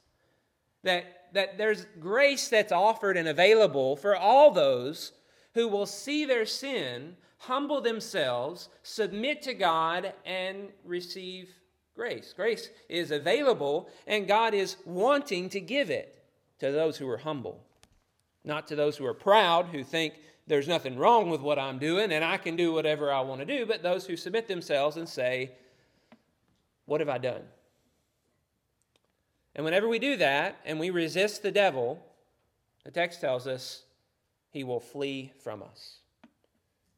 that, 0.83 1.27
that 1.33 1.59
there's 1.59 1.85
grace 1.99 2.47
that's 2.49 2.71
offered 2.71 3.17
and 3.17 3.27
available 3.27 3.95
for 3.95 4.15
all 4.15 4.49
those 4.49 5.11
who 5.53 5.67
will 5.67 5.85
see 5.85 6.25
their 6.25 6.45
sin, 6.45 7.15
humble 7.37 7.81
themselves, 7.81 8.69
submit 8.81 9.43
to 9.43 9.53
God, 9.53 10.13
and 10.25 10.69
receive 10.83 11.53
grace. 11.95 12.33
Grace 12.35 12.69
is 12.89 13.11
available, 13.11 13.89
and 14.07 14.27
God 14.27 14.53
is 14.53 14.77
wanting 14.85 15.49
to 15.49 15.59
give 15.59 15.89
it 15.89 16.23
to 16.59 16.71
those 16.71 16.97
who 16.97 17.09
are 17.09 17.17
humble, 17.17 17.63
not 18.43 18.67
to 18.67 18.75
those 18.75 18.97
who 18.97 19.05
are 19.05 19.13
proud, 19.13 19.67
who 19.67 19.83
think 19.83 20.13
there's 20.47 20.67
nothing 20.67 20.97
wrong 20.97 21.29
with 21.29 21.41
what 21.41 21.59
I'm 21.59 21.79
doing 21.79 22.11
and 22.11 22.25
I 22.25 22.37
can 22.37 22.55
do 22.55 22.73
whatever 22.73 23.11
I 23.11 23.21
want 23.21 23.39
to 23.39 23.45
do, 23.45 23.65
but 23.65 23.83
those 23.83 24.05
who 24.05 24.17
submit 24.17 24.47
themselves 24.47 24.97
and 24.97 25.07
say, 25.07 25.51
What 26.85 26.99
have 26.99 27.09
I 27.09 27.17
done? 27.17 27.43
And 29.55 29.65
whenever 29.65 29.87
we 29.87 29.99
do 29.99 30.17
that 30.17 30.57
and 30.65 30.79
we 30.79 30.89
resist 30.89 31.43
the 31.43 31.51
devil, 31.51 32.03
the 32.83 32.91
text 32.91 33.21
tells 33.21 33.47
us 33.47 33.83
he 34.49 34.63
will 34.63 34.79
flee 34.79 35.31
from 35.43 35.61
us. 35.63 35.99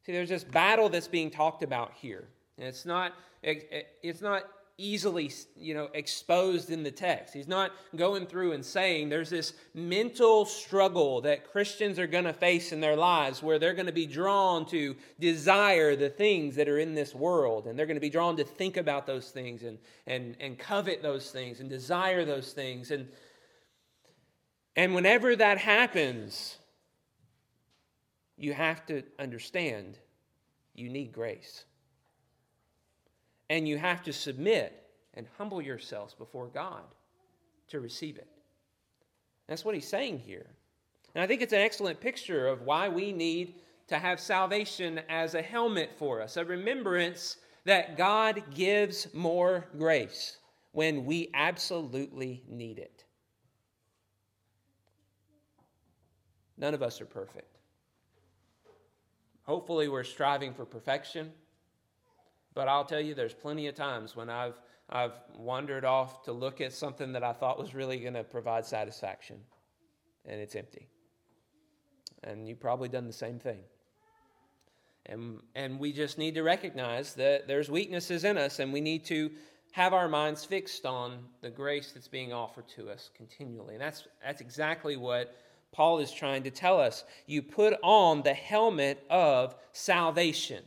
See, 0.06 0.12
there's 0.12 0.30
this 0.30 0.44
battle 0.44 0.90
that's 0.90 1.08
being 1.08 1.30
talked 1.30 1.64
about 1.64 1.94
here. 1.94 2.28
And 2.58 2.68
it's 2.68 2.86
not, 2.86 3.14
it's 3.42 4.22
not 4.22 4.44
easily 4.78 5.32
you 5.56 5.74
know 5.76 5.88
exposed 5.94 6.72
in 6.72 6.82
the 6.82 6.92
text. 6.92 7.34
He's 7.34 7.48
not 7.48 7.72
going 7.96 8.26
through 8.26 8.54
and 8.54 8.66
saying 8.66 9.10
there's 9.10 9.30
this 9.30 9.54
mental 9.76 10.46
struggle 10.46 11.22
that 11.22 11.52
christians 11.52 12.00
are 12.00 12.08
going 12.08 12.24
to 12.24 12.34
face 12.34 12.72
in 12.72 12.80
their 12.80 12.96
lives 12.96 13.44
where 13.44 13.60
they're 13.60 13.76
going 13.76 13.86
to 13.86 13.92
be 13.92 14.08
drawn 14.08 14.66
to 14.66 14.96
desire 15.20 15.96
the 15.96 16.10
things 16.10 16.56
that 16.56 16.68
are 16.68 16.80
in 16.80 16.96
this 16.96 17.14
world 17.14 17.68
and 17.68 17.78
they're 17.78 17.86
going 17.86 17.96
to 17.96 18.02
be 18.02 18.10
drawn 18.10 18.36
to 18.36 18.44
think 18.44 18.78
about 18.78 19.06
those 19.06 19.30
things 19.30 19.62
and 19.62 19.78
and 20.08 20.36
and 20.40 20.58
covet 20.58 21.04
those 21.04 21.30
things 21.30 21.60
and 21.60 21.70
desire 21.70 22.26
those 22.26 22.52
things. 22.54 22.90
And 22.90 23.08
and 24.76 24.96
whenever 24.96 25.36
that 25.36 25.60
happens 25.60 26.58
you 28.38 28.54
have 28.54 28.84
to 28.88 29.04
understand 29.20 30.00
you 30.74 30.90
need 30.90 31.12
grace 31.12 31.66
and 33.54 33.68
you 33.68 33.78
have 33.78 34.02
to 34.02 34.12
submit 34.12 34.84
and 35.14 35.28
humble 35.38 35.62
yourselves 35.62 36.16
before 36.16 36.48
God 36.48 36.82
to 37.68 37.80
receive 37.80 38.18
it. 38.18 38.28
That's 39.48 39.64
what 39.64 39.76
he's 39.76 39.88
saying 39.88 40.24
here. 40.26 40.48
And 41.14 41.24
I 41.24 41.28
think 41.28 41.44
it's 41.44 41.54
an 41.54 41.62
excellent 41.62 42.02
picture 42.02 42.48
of 42.48 42.64
why 42.64 42.90
we 42.90 43.14
need 43.14 43.62
to 43.90 44.00
have 44.00 44.20
salvation 44.20 45.02
as 45.08 45.36
a 45.36 45.42
helmet 45.44 45.92
for 46.00 46.20
us, 46.20 46.36
a 46.36 46.44
remembrance 46.44 47.38
that 47.64 47.96
God 47.96 48.42
gives 48.56 49.14
more 49.14 49.68
grace 49.78 50.38
when 50.72 51.06
we 51.06 51.30
absolutely 51.36 52.42
need 52.50 52.80
it. 52.80 53.04
None 56.58 56.74
of 56.74 56.82
us 56.82 57.00
are 57.02 57.06
perfect. 57.06 57.60
Hopefully, 59.44 59.90
we're 59.90 60.04
striving 60.04 60.56
for 60.56 60.66
perfection. 60.66 61.32
But 62.54 62.68
I'll 62.68 62.86
tell 62.86 63.02
you, 63.02 63.16
there's 63.16 63.34
plenty 63.34 63.68
of 63.68 63.76
times 63.76 64.16
when 64.16 64.30
I've, 64.30 64.60
I've 64.90 65.14
wandered 65.36 65.86
off 65.86 66.24
to 66.24 66.32
look 66.32 66.62
at 66.62 66.74
something 66.74 67.14
that 67.14 67.24
I 67.24 67.34
thought 67.34 67.60
was 67.60 67.74
really 67.74 68.00
going 68.00 68.14
to 68.14 68.24
provide 68.24 68.66
satisfaction, 68.66 69.38
and 70.26 70.40
it's 70.40 70.56
empty. 70.56 70.88
And 72.24 72.48
you've 72.48 72.60
probably 72.60 72.90
done 72.90 73.08
the 73.08 73.14
same 73.14 73.40
thing. 73.40 73.60
And, 75.08 75.42
and 75.56 75.80
we 75.80 75.92
just 75.92 76.18
need 76.18 76.36
to 76.36 76.44
recognize 76.44 77.16
that 77.16 77.48
there's 77.48 77.70
weaknesses 77.70 78.24
in 78.24 78.38
us, 78.38 78.60
and 78.60 78.72
we 78.72 78.82
need 78.82 79.04
to 79.06 79.32
have 79.74 79.94
our 79.94 80.08
minds 80.08 80.46
fixed 80.46 80.86
on 80.86 81.18
the 81.42 81.50
grace 81.50 81.92
that's 81.94 82.08
being 82.08 82.32
offered 82.32 82.68
to 82.70 82.90
us 82.90 83.10
continually. 83.18 83.74
And 83.74 83.82
that's, 83.82 84.08
that's 84.24 84.40
exactly 84.40 84.96
what 84.96 85.36
Paul 85.72 85.98
is 85.98 86.12
trying 86.12 86.44
to 86.44 86.52
tell 86.52 86.80
us. 86.80 87.04
You 87.26 87.42
put 87.42 87.74
on 87.82 88.22
the 88.22 88.36
helmet 88.36 89.04
of 89.10 89.56
salvation 89.72 90.64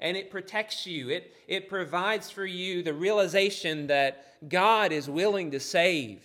and 0.00 0.16
it 0.16 0.30
protects 0.30 0.86
you. 0.86 1.10
It, 1.10 1.34
it 1.46 1.68
provides 1.68 2.30
for 2.30 2.46
you 2.46 2.82
the 2.82 2.94
realization 2.94 3.86
that 3.88 4.48
God 4.48 4.92
is 4.92 5.08
willing 5.08 5.50
to 5.50 5.60
save 5.60 6.24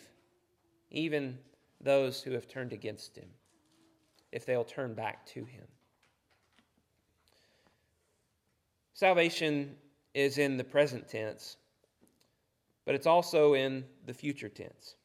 even 0.91 1.38
those 1.82 2.22
who 2.22 2.32
have 2.32 2.48
turned 2.48 2.74
against 2.74 3.15
him, 3.15 3.27
if 4.32 4.46
they'll 4.46 4.63
turn 4.63 4.94
back 4.94 5.25
to 5.27 5.46
him. 5.46 5.65
Salvation 8.94 9.75
is 10.13 10.38
in 10.38 10.55
the 10.55 10.63
present 10.63 11.08
tense, 11.10 11.58
but 12.86 12.96
it's 12.96 13.08
also 13.08 13.53
in 13.55 13.84
the 14.05 14.13
future 14.13 14.48
tense. 14.48 14.96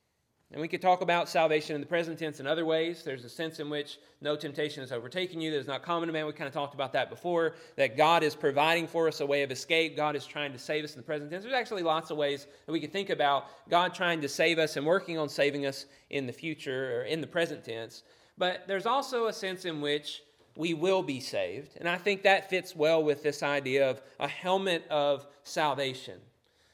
And 0.52 0.61
we 0.61 0.66
could 0.66 0.83
talk 0.83 1.00
about 1.00 1.28
salvation 1.28 1.76
in 1.76 1.80
the 1.80 1.87
present 1.87 2.19
tense 2.19 2.40
in 2.40 2.47
other 2.47 2.64
ways. 2.64 3.04
There's 3.04 3.25
a 3.25 3.28
sense 3.28 3.61
in 3.61 3.71
which 3.71 3.99
no 4.21 4.35
temptation 4.35 4.83
has 4.83 4.90
overtaken 4.90 5.40
you 5.40 5.52
that 5.52 5.59
is 5.59 5.69
not 5.69 5.85
common 5.85 6.09
to 6.09 6.12
man. 6.12 6.26
We 6.26 6.33
kind 6.33 6.49
of 6.49 6.54
talked 6.54 6.75
about 6.75 6.92
that 6.95 7.09
before, 7.09 7.54
that 7.76 7.97
God 7.97 8.25
is 8.25 8.35
providing 8.35 8.88
for 8.88 9.07
us 9.07 9.21
a 9.21 9.26
way 9.26 9.45
of 9.45 9.52
escape. 9.52 9.97
God 9.97 10.16
is 10.16 10.26
trying 10.26 10.52
to 10.52 10.59
save 10.59 10.83
us 10.83 10.95
in 10.95 10.99
the 10.99 11.04
present 11.04 11.30
tense. 11.30 11.45
There's 11.45 11.54
actually 11.54 11.85
lots 11.85 12.11
of 12.11 12.16
ways 12.16 12.49
that 12.66 12.73
we 12.73 12.80
could 12.80 12.92
think 12.92 13.11
about 13.11 13.47
God 13.69 13.95
trying 13.95 14.21
to 14.23 14.28
save 14.28 14.59
us 14.59 14.76
and 14.76 14.85
working 14.85 15.19
on 15.19 15.28
saving 15.28 15.66
us 15.66 15.87
in 16.11 16.26
the 16.26 16.33
future 16.33 16.99
or 16.99 17.04
in 17.04 17.21
the 17.21 17.28
present 17.28 17.62
tense. 17.64 18.02
But 18.37 18.64
there's 18.66 18.87
also 18.87 19.26
a 19.26 19.33
sense 19.33 19.64
in 19.64 19.80
which 19.80 20.23
we 20.57 20.75
will 20.75 21.04
be 21.04 21.21
saved. 21.21 21.76
And 21.76 21.88
I 21.88 21.97
think 21.97 22.23
that 22.23 22.50
fits 22.50 22.75
well 22.75 23.04
with 23.04 23.23
this 23.23 23.45
idea 23.45 23.88
of 23.88 24.02
a 24.19 24.26
helmet 24.26 24.85
of 24.90 25.28
salvation. 25.45 26.19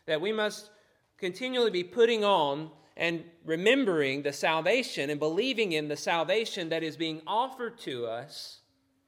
That 0.06 0.22
we 0.22 0.32
must 0.32 0.70
continually 1.18 1.70
be 1.70 1.84
putting 1.84 2.24
on 2.24 2.70
and 2.96 3.24
remembering 3.44 4.22
the 4.22 4.32
salvation 4.32 5.10
and 5.10 5.20
believing 5.20 5.72
in 5.72 5.88
the 5.88 5.96
salvation 5.96 6.70
that 6.70 6.82
is 6.82 6.96
being 6.96 7.20
offered 7.26 7.78
to 7.78 8.06
us 8.06 8.60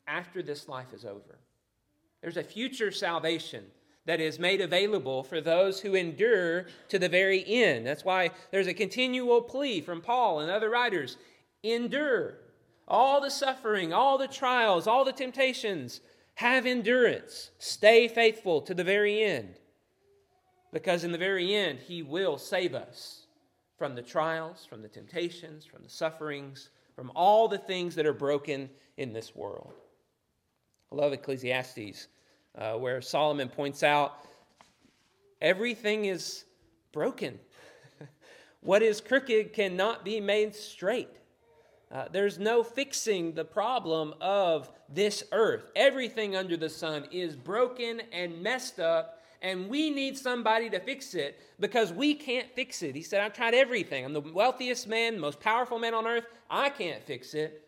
after 0.07 0.43
this 0.43 0.69
life 0.69 0.93
is 0.93 1.05
over. 1.05 1.39
There's 2.21 2.37
a 2.37 2.43
future 2.43 2.91
salvation 2.91 3.65
that 4.05 4.21
is 4.21 4.39
made 4.39 4.61
available 4.61 5.23
for 5.23 5.41
those 5.41 5.81
who 5.81 5.95
endure 5.95 6.67
to 6.89 6.99
the 6.99 7.09
very 7.09 7.45
end. 7.47 7.87
That's 7.87 8.05
why 8.05 8.31
there's 8.51 8.67
a 8.67 8.75
continual 8.75 9.43
plea 9.43 9.81
from 9.81 10.01
Paul 10.01 10.41
and 10.41 10.51
other 10.51 10.71
writers 10.71 11.17
endure 11.63 12.39
all 12.87 13.21
the 13.21 13.31
suffering, 13.31 13.93
all 13.93 14.17
the 14.17 14.29
trials, 14.29 14.87
all 14.87 15.05
the 15.05 15.13
temptations. 15.13 16.01
Have 16.37 16.67
endurance. 16.67 17.51
Stay 17.59 18.09
faithful 18.09 18.63
to 18.63 18.73
the 18.73 18.85
very 18.85 19.23
end. 19.23 19.57
Because 20.73 21.05
in 21.05 21.13
the 21.13 21.19
very 21.19 21.55
end, 21.55 21.81
He 21.81 22.03
will 22.03 22.39
save 22.39 22.75
us 22.75 23.27
from 23.79 23.95
the 23.95 24.03
trials, 24.03 24.67
from 24.69 24.83
the 24.83 24.89
temptations, 24.89 25.65
from 25.65 25.83
the 25.85 25.89
sufferings, 25.89 26.71
from 26.97 27.13
all 27.15 27.47
the 27.47 27.59
things 27.59 27.95
that 27.95 28.05
are 28.05 28.13
broken 28.13 28.69
in 28.97 29.13
this 29.13 29.35
world. 29.37 29.73
I 30.91 30.97
love 30.97 31.13
Ecclesiastes, 31.13 32.09
uh, 32.57 32.75
where 32.75 33.01
Solomon 33.01 33.49
points 33.49 33.85
out 33.85 34.27
everything 35.41 36.07
is 36.07 36.45
broken. 36.91 37.39
what 38.61 38.83
is 38.83 39.01
crooked 39.01 39.53
cannot 39.53 40.05
be 40.05 40.21
made 40.21 40.57
straight. 40.57 41.09
Uh, 41.91 42.07
there's 42.11 42.39
no 42.39 42.63
fixing 42.63 43.33
the 43.33 43.45
problem 43.45 44.13
of 44.21 44.69
this 44.89 45.23
earth. 45.33 45.71
Everything 45.77 46.37
under 46.37 46.57
the 46.57 46.69
sun 46.69 47.07
is 47.11 47.37
broken 47.37 48.03
and 48.13 48.43
messed 48.43 48.81
up, 48.81 49.18
and 49.43 49.69
we 49.69 49.91
need 49.91 50.17
somebody 50.17 50.69
to 50.71 50.81
fix 50.81 51.15
it 51.15 51.41
because 51.61 51.93
we 51.93 52.15
can't 52.15 52.51
fix 52.55 52.83
it. 52.83 52.95
He 52.95 53.03
said, 53.03 53.21
I've 53.21 53.33
tried 53.33 53.55
everything. 53.55 54.05
I'm 54.05 54.13
the 54.13 54.21
wealthiest 54.21 54.89
man, 54.89 55.19
most 55.19 55.41
powerful 55.41 55.79
man 55.79 55.95
on 55.95 56.07
earth. 56.07 56.27
I 56.51 56.71
can't 56.71 57.05
fix 57.05 57.35
it. 57.35 57.65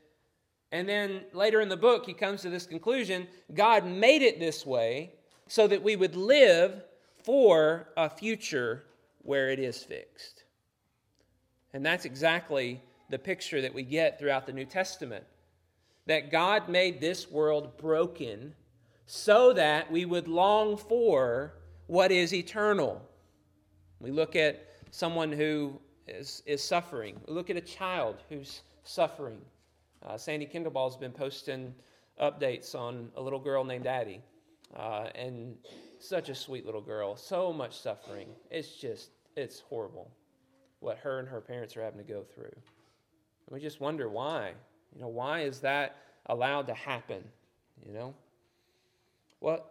And 0.73 0.89
then 0.89 1.23
later 1.33 1.61
in 1.61 1.69
the 1.69 1.77
book, 1.77 2.07
he 2.07 2.13
comes 2.13 2.43
to 2.43 2.51
this 2.51 2.67
conclusion 2.67 3.27
God 3.55 3.85
made 3.85 4.23
it 4.23 4.39
this 4.39 4.65
way 4.65 5.13
so 5.49 5.67
that 5.67 5.83
we 5.83 5.97
would 5.97 6.17
live 6.17 6.83
for 7.25 7.89
a 7.97 8.09
future 8.09 8.85
where 9.23 9.51
it 9.51 9.59
is 9.59 9.83
fixed. 9.83 10.45
And 11.73 11.85
that's 11.85 12.05
exactly 12.05 12.81
the 13.11 13.19
picture 13.19 13.61
that 13.61 13.75
we 13.75 13.83
get 13.83 14.19
throughout 14.19 14.47
the 14.47 14.53
New 14.53 14.65
Testament 14.65 15.25
that 16.07 16.31
God 16.31 16.69
made 16.69 17.01
this 17.01 17.31
world 17.31 17.77
broken 17.77 18.55
so 19.07 19.53
that 19.53 19.91
we 19.91 20.05
would 20.05 20.29
long 20.29 20.77
for 20.77 21.55
what 21.91 22.13
is 22.13 22.33
eternal. 22.33 23.03
We 23.99 24.13
look 24.13 24.37
at 24.37 24.65
someone 24.93 25.33
who 25.33 25.81
is, 26.07 26.41
is 26.47 26.63
suffering, 26.63 27.21
we 27.27 27.35
look 27.35 27.51
at 27.51 27.57
a 27.57 27.61
child 27.61 28.23
who's 28.29 28.61
suffering. 28.85 29.41
Uh, 30.07 30.17
Sandy 30.17 30.47
Kindleball 30.47 30.89
has 30.89 30.97
been 30.97 31.11
posting 31.11 31.75
updates 32.23 32.77
on 32.77 33.11
a 33.17 33.21
little 33.21 33.41
girl 33.41 33.65
named 33.65 33.89
Addie. 33.89 34.21
Uh, 34.77 35.09
and 35.17 35.57
such 35.99 36.29
a 36.29 36.35
sweet 36.35 36.65
little 36.65 36.81
girl, 36.81 37.17
so 37.17 37.53
much 37.53 37.77
suffering. 37.77 38.29
It's 38.53 38.77
just, 38.77 39.11
it's 39.37 39.59
horrible 39.59 40.13
what 40.79 40.97
her 40.99 41.19
and 41.19 41.27
her 41.27 41.41
parents 41.41 41.77
are 41.77 41.83
having 41.83 41.99
to 41.99 42.05
go 42.05 42.23
through. 42.23 42.55
And 42.55 43.51
we 43.51 43.59
just 43.59 43.81
wonder 43.81 44.09
why. 44.09 44.53
You 44.95 45.01
know, 45.01 45.09
why 45.09 45.41
is 45.41 45.59
that 45.61 45.97
allowed 46.27 46.69
to 46.69 46.75
happen? 46.75 47.25
You 47.85 47.93
know? 47.93 48.15
Well, 49.41 49.67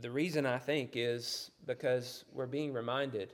the 0.00 0.10
reason 0.10 0.46
I 0.46 0.58
think 0.58 0.92
is 0.94 1.50
because 1.66 2.24
we're 2.32 2.46
being 2.46 2.72
reminded 2.72 3.32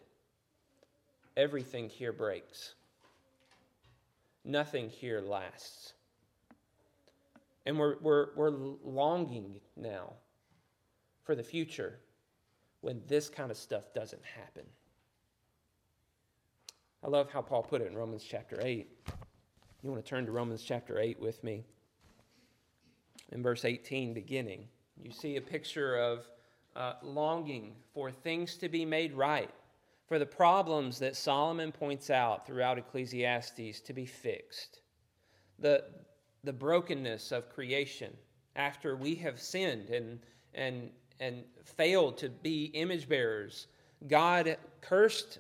everything 1.37 1.89
here 1.89 2.13
breaks, 2.13 2.75
nothing 4.45 4.89
here 4.89 5.21
lasts. 5.21 5.93
And 7.67 7.79
we're, 7.79 7.97
we're, 8.01 8.29
we're 8.37 8.51
longing 8.51 9.61
now 9.77 10.13
for 11.23 11.35
the 11.35 11.43
future 11.43 11.99
when 12.83 13.01
this 13.09 13.29
kind 13.31 13.51
of 13.51 13.57
stuff 13.57 13.95
doesn't 13.95 14.23
happen. 14.23 14.65
I 17.03 17.09
love 17.09 17.31
how 17.31 17.41
Paul 17.43 17.63
put 17.63 17.81
it 17.81 17.91
in 17.91 17.97
Romans 17.97 18.25
chapter 18.27 18.59
8. 18.63 18.89
You 19.83 19.91
want 19.91 20.05
to 20.05 20.09
turn 20.09 20.27
to 20.27 20.33
Romans 20.33 20.63
chapter 20.63 20.99
8 20.99 21.21
with 21.21 21.43
me? 21.43 21.65
In 23.33 23.43
verse 23.43 23.65
18, 23.65 24.15
beginning, 24.15 24.69
you 25.03 25.11
see 25.11 25.37
a 25.37 25.41
picture 25.41 25.97
of 25.97 26.27
uh, 26.77 26.95
longing 27.03 27.75
for 27.93 28.11
things 28.11 28.57
to 28.57 28.69
be 28.69 28.85
made 28.85 29.13
right, 29.15 29.51
for 30.07 30.19
the 30.19 30.27
problems 30.27 30.99
that 30.99 31.17
Solomon 31.17 31.73
points 31.73 32.11
out 32.11 32.47
throughout 32.47 32.79
Ecclesiastes 32.79 33.81
to 33.81 33.93
be 33.93 34.07
fixed, 34.07 34.81
the, 35.59 35.85
the 36.43 36.53
brokenness 36.53 37.33
of 37.33 37.49
creation 37.49 38.13
after 38.57 38.97
we 38.97 39.15
have 39.17 39.41
sinned 39.41 39.91
and, 39.91 40.21
and 40.55 40.91
and 41.21 41.45
failed 41.65 42.19
to 42.19 42.29
be 42.29 42.67
image 42.67 43.09
bearers, 43.09 43.67
God 44.07 44.57
cursed 44.81 45.39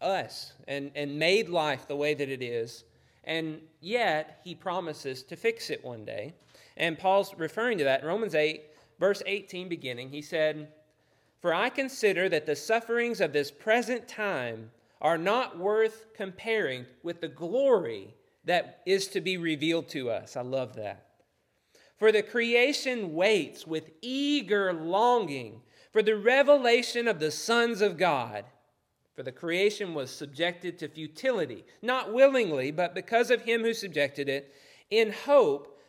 us 0.00 0.52
and, 0.66 0.90
and 0.94 1.18
made 1.18 1.48
life 1.48 1.86
the 1.88 1.96
way 1.96 2.14
that 2.14 2.28
it 2.28 2.42
is. 2.42 2.84
And 3.24 3.60
yet, 3.80 4.40
he 4.44 4.54
promises 4.54 5.22
to 5.24 5.36
fix 5.36 5.70
it 5.70 5.84
one 5.84 6.04
day. 6.04 6.34
And 6.76 6.98
Paul's 6.98 7.34
referring 7.36 7.78
to 7.78 7.84
that 7.84 8.00
in 8.00 8.06
Romans 8.06 8.34
8, 8.34 8.62
verse 8.98 9.22
18, 9.26 9.68
beginning. 9.68 10.10
He 10.10 10.22
said, 10.22 10.68
For 11.40 11.54
I 11.54 11.68
consider 11.68 12.28
that 12.28 12.46
the 12.46 12.56
sufferings 12.56 13.20
of 13.20 13.32
this 13.32 13.50
present 13.50 14.08
time 14.08 14.70
are 15.00 15.18
not 15.18 15.58
worth 15.58 16.06
comparing 16.14 16.86
with 17.02 17.20
the 17.20 17.28
glory 17.28 18.14
that 18.44 18.80
is 18.86 19.08
to 19.08 19.20
be 19.20 19.36
revealed 19.36 19.88
to 19.88 20.10
us. 20.10 20.36
I 20.36 20.42
love 20.42 20.74
that. 20.76 21.06
For 21.98 22.12
the 22.12 22.22
creation 22.22 23.14
waits 23.14 23.66
with 23.66 23.90
eager 24.00 24.72
longing 24.72 25.62
for 25.92 26.02
the 26.02 26.16
revelation 26.16 27.08
of 27.08 27.18
the 27.18 27.30
sons 27.30 27.80
of 27.80 27.96
God. 27.96 28.44
For 29.16 29.22
the 29.22 29.32
creation 29.32 29.94
was 29.94 30.10
subjected 30.10 30.78
to 30.78 30.88
futility, 30.88 31.64
not 31.82 32.12
willingly, 32.12 32.70
but 32.70 32.94
because 32.94 33.30
of 33.30 33.42
him 33.42 33.62
who 33.62 33.74
subjected 33.74 34.28
it, 34.28 34.54
in 34.90 35.12
hope 35.12 35.77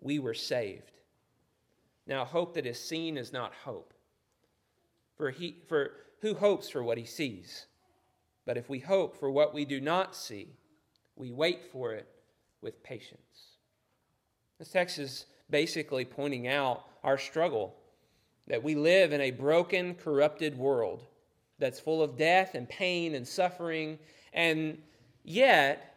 we 0.00 0.18
were 0.18 0.34
saved. 0.34 0.92
Now, 2.06 2.24
hope 2.24 2.54
that 2.54 2.66
is 2.66 2.80
seen 2.80 3.16
is 3.16 3.32
not 3.32 3.52
hope. 3.64 3.92
For, 5.16 5.30
he, 5.30 5.56
for 5.68 5.92
who 6.20 6.34
hopes 6.34 6.68
for 6.70 6.82
what 6.82 6.98
he 6.98 7.04
sees? 7.04 7.66
But 8.46 8.56
if 8.56 8.70
we 8.70 8.78
hope 8.78 9.18
for 9.18 9.30
what 9.30 9.52
we 9.52 9.64
do 9.64 9.80
not 9.80 10.16
see, 10.16 10.48
we 11.16 11.32
wait 11.32 11.70
for 11.70 11.92
it 11.92 12.08
with 12.62 12.82
patience. 12.82 13.56
This 14.58 14.70
text 14.70 14.98
is 14.98 15.26
basically 15.50 16.04
pointing 16.04 16.48
out 16.48 16.84
our 17.04 17.18
struggle 17.18 17.74
that 18.46 18.62
we 18.62 18.74
live 18.74 19.12
in 19.12 19.20
a 19.20 19.30
broken, 19.30 19.94
corrupted 19.94 20.56
world 20.56 21.04
that's 21.58 21.78
full 21.80 22.02
of 22.02 22.16
death 22.16 22.54
and 22.54 22.68
pain 22.68 23.14
and 23.14 23.26
suffering, 23.26 23.98
and 24.32 24.78
yet 25.24 25.87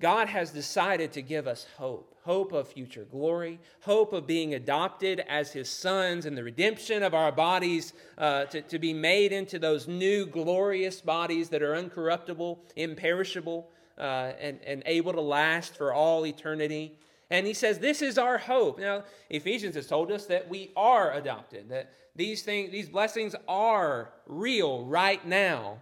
God 0.00 0.28
has 0.28 0.50
decided 0.50 1.12
to 1.12 1.22
give 1.22 1.46
us 1.46 1.66
hope 1.76 2.12
hope 2.22 2.52
of 2.52 2.68
future 2.68 3.04
glory, 3.10 3.58
hope 3.80 4.12
of 4.12 4.26
being 4.26 4.54
adopted 4.54 5.20
as 5.28 5.52
his 5.52 5.68
sons, 5.68 6.24
and 6.24 6.36
the 6.36 6.44
redemption 6.44 7.02
of 7.02 7.14
our 7.14 7.32
bodies 7.32 7.92
uh, 8.16 8.44
to, 8.44 8.62
to 8.62 8.78
be 8.78 8.92
made 8.92 9.32
into 9.32 9.58
those 9.58 9.88
new 9.88 10.24
glorious 10.26 11.00
bodies 11.00 11.48
that 11.48 11.62
are 11.62 11.74
uncorruptible, 11.74 12.58
imperishable, 12.76 13.68
uh, 13.98 14.32
and, 14.40 14.60
and 14.64 14.82
able 14.86 15.12
to 15.12 15.20
last 15.20 15.76
for 15.76 15.92
all 15.92 16.24
eternity. 16.24 16.96
And 17.30 17.46
he 17.46 17.54
says, 17.54 17.78
This 17.78 18.02
is 18.02 18.18
our 18.18 18.38
hope. 18.38 18.78
Now, 18.78 19.04
Ephesians 19.28 19.74
has 19.74 19.86
told 19.86 20.12
us 20.12 20.26
that 20.26 20.48
we 20.48 20.70
are 20.76 21.12
adopted, 21.14 21.68
that 21.70 21.92
these, 22.14 22.42
things, 22.42 22.70
these 22.70 22.88
blessings 22.88 23.34
are 23.48 24.12
real 24.26 24.84
right 24.84 25.24
now. 25.26 25.78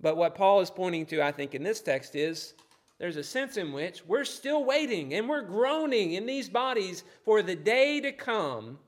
But 0.00 0.16
what 0.16 0.34
Paul 0.34 0.60
is 0.60 0.70
pointing 0.70 1.06
to, 1.06 1.22
I 1.22 1.30
think, 1.30 1.54
in 1.54 1.62
this 1.62 1.80
text 1.80 2.16
is 2.16 2.54
there's 3.02 3.16
a 3.16 3.24
sense 3.24 3.56
in 3.56 3.72
which 3.72 4.06
we're 4.06 4.24
still 4.24 4.64
waiting 4.64 5.12
and 5.12 5.28
we're 5.28 5.42
groaning 5.42 6.12
in 6.12 6.24
these 6.24 6.48
bodies 6.48 7.02
for 7.24 7.42
the 7.42 7.56
day 7.56 8.00
to 8.00 8.12
come 8.12 8.78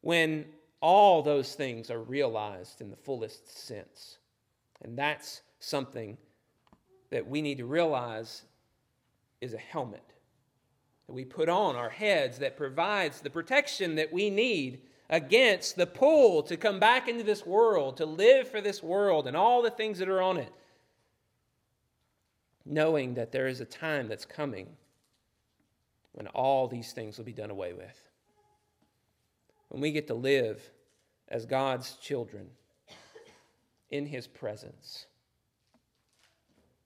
when 0.00 0.44
all 0.80 1.22
those 1.22 1.54
things 1.54 1.92
are 1.92 2.02
realized 2.02 2.80
in 2.80 2.90
the 2.90 2.96
fullest 2.96 3.56
sense. 3.56 4.18
And 4.82 4.98
that's 4.98 5.42
something 5.60 6.18
that 7.10 7.24
we 7.24 7.40
need 7.40 7.58
to 7.58 7.66
realize 7.66 8.42
is 9.40 9.54
a 9.54 9.58
helmet 9.58 10.12
that 11.06 11.12
we 11.12 11.24
put 11.24 11.48
on 11.48 11.76
our 11.76 11.90
heads 11.90 12.40
that 12.40 12.56
provides 12.56 13.20
the 13.20 13.30
protection 13.30 13.94
that 13.94 14.12
we 14.12 14.28
need 14.28 14.80
against 15.08 15.76
the 15.76 15.86
pull 15.86 16.42
to 16.42 16.56
come 16.56 16.80
back 16.80 17.06
into 17.06 17.22
this 17.22 17.46
world, 17.46 17.96
to 17.98 18.06
live 18.06 18.48
for 18.48 18.60
this 18.60 18.82
world 18.82 19.28
and 19.28 19.36
all 19.36 19.62
the 19.62 19.70
things 19.70 20.00
that 20.00 20.08
are 20.08 20.20
on 20.20 20.36
it 20.36 20.52
knowing 22.64 23.14
that 23.14 23.32
there 23.32 23.46
is 23.46 23.60
a 23.60 23.64
time 23.64 24.08
that's 24.08 24.24
coming 24.24 24.68
when 26.12 26.26
all 26.28 26.68
these 26.68 26.92
things 26.92 27.16
will 27.16 27.24
be 27.24 27.32
done 27.32 27.50
away 27.50 27.72
with. 27.72 28.10
When 29.68 29.80
we 29.80 29.92
get 29.92 30.06
to 30.08 30.14
live 30.14 30.70
as 31.28 31.46
God's 31.46 31.94
children 31.94 32.48
in 33.90 34.06
His 34.06 34.26
presence. 34.26 35.06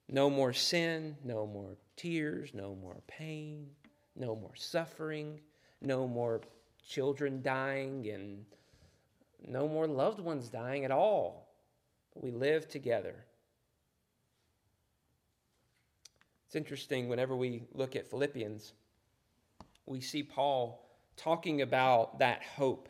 No 0.09 0.29
more 0.29 0.53
sin, 0.53 1.17
no 1.25 1.47
more 1.47 1.77
tears, 1.97 2.51
no 2.53 2.75
more 2.75 2.97
pain, 3.07 3.69
no 4.15 4.37
more 4.37 4.55
suffering, 4.55 5.41
no 5.81 6.07
more 6.07 6.43
children 6.87 7.41
dying, 7.43 8.09
and 8.11 8.45
no 9.47 9.67
more 9.67 9.87
loved 9.87 10.21
ones 10.21 10.49
dying 10.49 10.85
at 10.85 10.91
all. 10.91 11.49
But 12.13 12.23
we 12.23 12.31
live 12.31 12.69
together 12.69 13.25
It's 16.55 16.57
interesting 16.61 17.09
whenever 17.09 17.35
we 17.35 17.65
look 17.73 17.97
at 17.97 18.07
Philippians, 18.07 18.75
we 19.87 20.01
see 20.01 20.23
Paul 20.23 20.89
talking 21.17 21.63
about 21.63 22.21
that 22.21 22.45
hope 22.45 22.89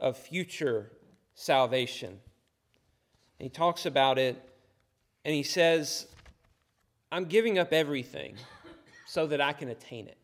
of 0.00 0.16
future 0.16 0.90
salvation. 1.36 2.18
He 3.38 3.48
talks 3.48 3.86
about 3.86 4.18
it 4.18 4.42
and 5.24 5.32
he 5.32 5.44
says, 5.44 6.08
I'm 7.12 7.26
giving 7.26 7.60
up 7.60 7.72
everything 7.72 8.34
so 9.06 9.28
that 9.28 9.40
I 9.40 9.52
can 9.52 9.68
attain 9.68 10.08
it. 10.08 10.18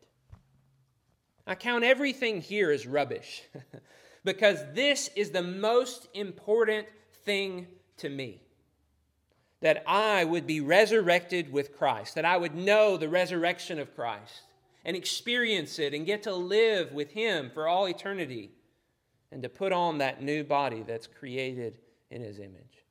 I 1.47 1.55
count 1.55 1.85
everything 1.85 2.41
here 2.41 2.69
as 2.69 2.85
rubbish 2.85 3.43
because 4.25 4.59
this 4.73 5.09
is 5.15 5.31
the 5.31 5.41
most 5.41 6.09
important 6.13 6.85
thing 7.23 7.67
to 7.95 8.09
me. 8.09 8.41
That 9.61 9.83
I 9.87 10.23
would 10.23 10.47
be 10.47 10.61
resurrected 10.61 11.51
with 11.51 11.77
Christ, 11.77 12.15
that 12.15 12.25
I 12.25 12.37
would 12.37 12.55
know 12.55 12.95
the 12.95 13.09
resurrection 13.09 13.79
of 13.79 13.93
Christ 13.95 14.43
and 14.85 14.95
experience 14.95 15.79
it 15.79 15.93
and 15.93 16.05
get 16.05 16.23
to 16.23 16.33
live 16.33 16.93
with 16.93 17.11
Him 17.11 17.51
for 17.53 17.67
all 17.67 17.87
eternity 17.87 18.51
and 19.31 19.43
to 19.43 19.49
put 19.49 19.73
on 19.73 19.97
that 19.97 20.23
new 20.23 20.43
body 20.43 20.83
that's 20.87 21.07
created 21.07 21.77
in 22.09 22.21
His 22.21 22.39
image. 22.39 22.85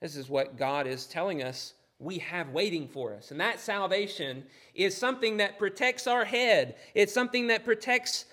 This 0.00 0.16
is 0.16 0.28
what 0.28 0.56
God 0.56 0.86
is 0.86 1.06
telling 1.06 1.42
us 1.42 1.74
we 2.00 2.18
have 2.18 2.48
waiting 2.48 2.88
for 2.88 3.14
us. 3.14 3.30
And 3.30 3.38
that 3.40 3.60
salvation 3.60 4.44
is 4.74 4.96
something 4.96 5.36
that 5.36 5.58
protects 5.58 6.06
our 6.06 6.24
head, 6.24 6.76
it's 6.94 7.12
something 7.12 7.48
that 7.48 7.64
protects 7.64 8.24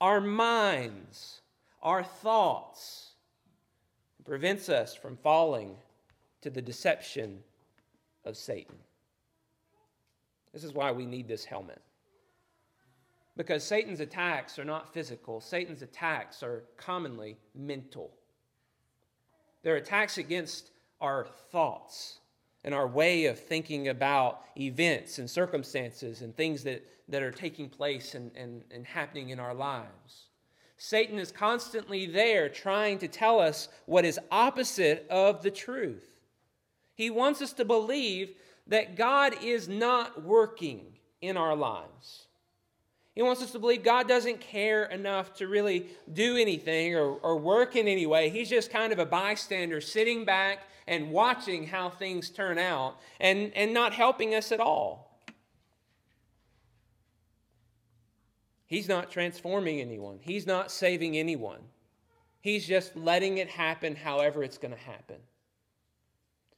our 0.00 0.20
minds, 0.20 1.40
our 1.80 2.02
thoughts, 2.02 3.12
prevents 4.24 4.68
us 4.68 4.94
from 4.94 5.16
falling 5.18 5.76
to 6.44 6.50
the 6.50 6.60
deception 6.60 7.38
of 8.26 8.36
Satan. 8.36 8.76
This 10.52 10.62
is 10.62 10.74
why 10.74 10.92
we 10.92 11.06
need 11.06 11.26
this 11.26 11.42
helmet. 11.42 11.80
Because 13.34 13.64
Satan's 13.64 14.00
attacks 14.00 14.58
are 14.58 14.64
not 14.64 14.92
physical, 14.92 15.40
Satan's 15.40 15.80
attacks 15.80 16.42
are 16.42 16.64
commonly 16.76 17.38
mental. 17.54 18.10
They're 19.62 19.76
attacks 19.76 20.18
against 20.18 20.72
our 21.00 21.26
thoughts 21.50 22.18
and 22.62 22.74
our 22.74 22.86
way 22.86 23.24
of 23.24 23.38
thinking 23.38 23.88
about 23.88 24.42
events 24.58 25.18
and 25.18 25.30
circumstances 25.30 26.20
and 26.20 26.36
things 26.36 26.62
that, 26.64 26.86
that 27.08 27.22
are 27.22 27.32
taking 27.32 27.70
place 27.70 28.14
and, 28.14 28.30
and, 28.36 28.64
and 28.70 28.84
happening 28.84 29.30
in 29.30 29.40
our 29.40 29.54
lives. 29.54 30.26
Satan 30.76 31.18
is 31.18 31.32
constantly 31.32 32.04
there 32.04 32.50
trying 32.50 32.98
to 32.98 33.08
tell 33.08 33.40
us 33.40 33.70
what 33.86 34.04
is 34.04 34.20
opposite 34.30 35.06
of 35.08 35.42
the 35.42 35.50
truth. 35.50 36.13
He 36.94 37.10
wants 37.10 37.42
us 37.42 37.52
to 37.54 37.64
believe 37.64 38.34
that 38.66 38.96
God 38.96 39.34
is 39.42 39.68
not 39.68 40.22
working 40.22 40.80
in 41.20 41.36
our 41.36 41.56
lives. 41.56 42.26
He 43.14 43.22
wants 43.22 43.42
us 43.42 43.52
to 43.52 43.58
believe 43.58 43.84
God 43.84 44.08
doesn't 44.08 44.40
care 44.40 44.84
enough 44.86 45.34
to 45.34 45.46
really 45.46 45.86
do 46.12 46.36
anything 46.36 46.96
or, 46.96 47.14
or 47.14 47.36
work 47.36 47.76
in 47.76 47.86
any 47.86 48.06
way. 48.06 48.28
He's 48.28 48.50
just 48.50 48.70
kind 48.70 48.92
of 48.92 48.98
a 48.98 49.06
bystander 49.06 49.80
sitting 49.80 50.24
back 50.24 50.68
and 50.86 51.12
watching 51.12 51.66
how 51.66 51.90
things 51.90 52.28
turn 52.28 52.58
out 52.58 52.96
and, 53.20 53.52
and 53.54 53.72
not 53.72 53.92
helping 53.92 54.34
us 54.34 54.50
at 54.50 54.60
all. 54.60 55.20
He's 58.66 58.88
not 58.88 59.10
transforming 59.10 59.80
anyone, 59.80 60.18
He's 60.20 60.46
not 60.46 60.70
saving 60.70 61.16
anyone. 61.16 61.60
He's 62.40 62.66
just 62.66 62.94
letting 62.94 63.38
it 63.38 63.48
happen 63.48 63.96
however 63.96 64.44
it's 64.44 64.58
going 64.58 64.74
to 64.74 64.80
happen. 64.80 65.16